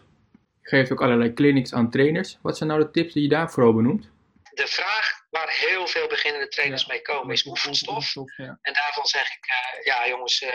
[0.69, 2.37] geeft ook allerlei clinics aan trainers.
[2.41, 4.09] Wat zijn nou de tips die je daar vooral benoemt?
[4.53, 6.87] De vraag waar heel veel beginnende trainers Ja.
[6.93, 8.13] mee komen is oefenstof.
[8.13, 8.59] Ja.
[8.61, 10.49] En daarvan zeg ik, uh, ja jongens, uh,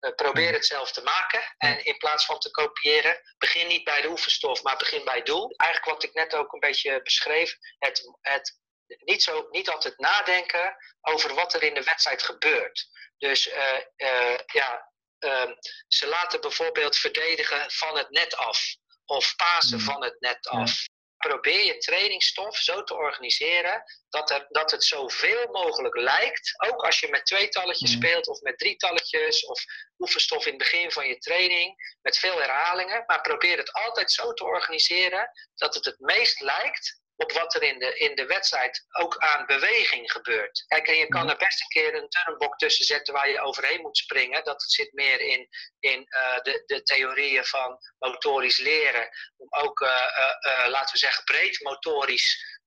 [0.00, 1.40] uh, probeer het zelf te maken.
[1.58, 5.26] En in plaats van te kopiëren, begin niet bij de oefenstof, maar begin bij het
[5.26, 5.54] doel.
[5.56, 8.58] Eigenlijk wat ik net ook een beetje beschreef, het, het
[9.04, 12.88] niet, zo, niet altijd nadenken over wat er in de wedstrijd gebeurt.
[13.18, 15.52] Dus uh, ja, ehm,
[15.88, 18.76] ze laten bijvoorbeeld verdedigen van het net af.
[19.10, 19.84] Of pasen Mm.
[19.84, 20.84] van het net af.
[21.16, 26.54] Probeer je trainingsstof zo te organiseren dat, er, dat het zoveel mogelijk lijkt.
[26.68, 27.96] Ook als je met tweetalletjes Mm.
[27.96, 29.64] speelt of met drietalletjes of
[29.98, 33.04] oefenstof in het begin van je training met veel herhalingen.
[33.06, 37.62] Maar probeer het altijd zo te organiseren dat het het meest lijkt op wat er
[37.62, 40.64] in de, in de wedstrijd ook aan beweging gebeurt.
[40.66, 43.80] Kijk, en je kan er best een keer een turnbok tussen zetten waar je overheen
[43.80, 44.44] moet springen.
[44.44, 45.48] Dat zit meer in,
[45.78, 49.08] in uh, de, de theorieën van motorisch leren.
[49.36, 52.58] Om ook, uh, uh, laten we zeggen, breed motorisch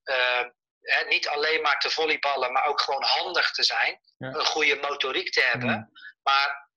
[0.80, 4.00] Hè, niet alleen maar te volleyballen, maar ook gewoon handig te zijn.
[4.18, 4.28] Ja.
[4.28, 5.68] Een goede motoriek te hebben.
[5.68, 5.88] Ja.
[6.22, 6.68] Maar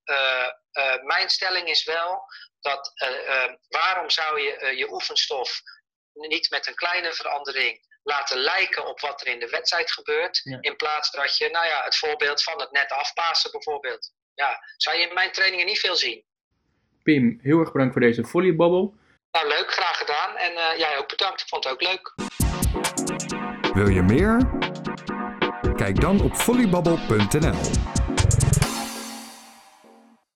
[1.03, 2.25] mijn stelling is wel
[2.59, 2.91] dat
[3.67, 5.61] waarom zou je je oefenstof
[6.18, 10.41] niet met een kleine verandering laten lijken op wat er in de wedstrijd gebeurt.
[10.43, 10.57] Ja.
[10.61, 14.11] In plaats dat je, nou ja, het voorbeeld van het net afpassen bijvoorbeeld.
[14.34, 16.24] Ja, zou je in mijn trainingen niet veel zien.
[17.03, 18.95] Pim, heel erg bedankt voor deze volleybabbel.
[19.32, 20.36] Nou, leuk, graag gedaan.
[20.36, 22.13] En jij ook bedankt, ik vond het ook leuk.
[23.74, 24.49] Wil je meer?
[25.76, 27.86] Kijk dan op volleybabbel.nl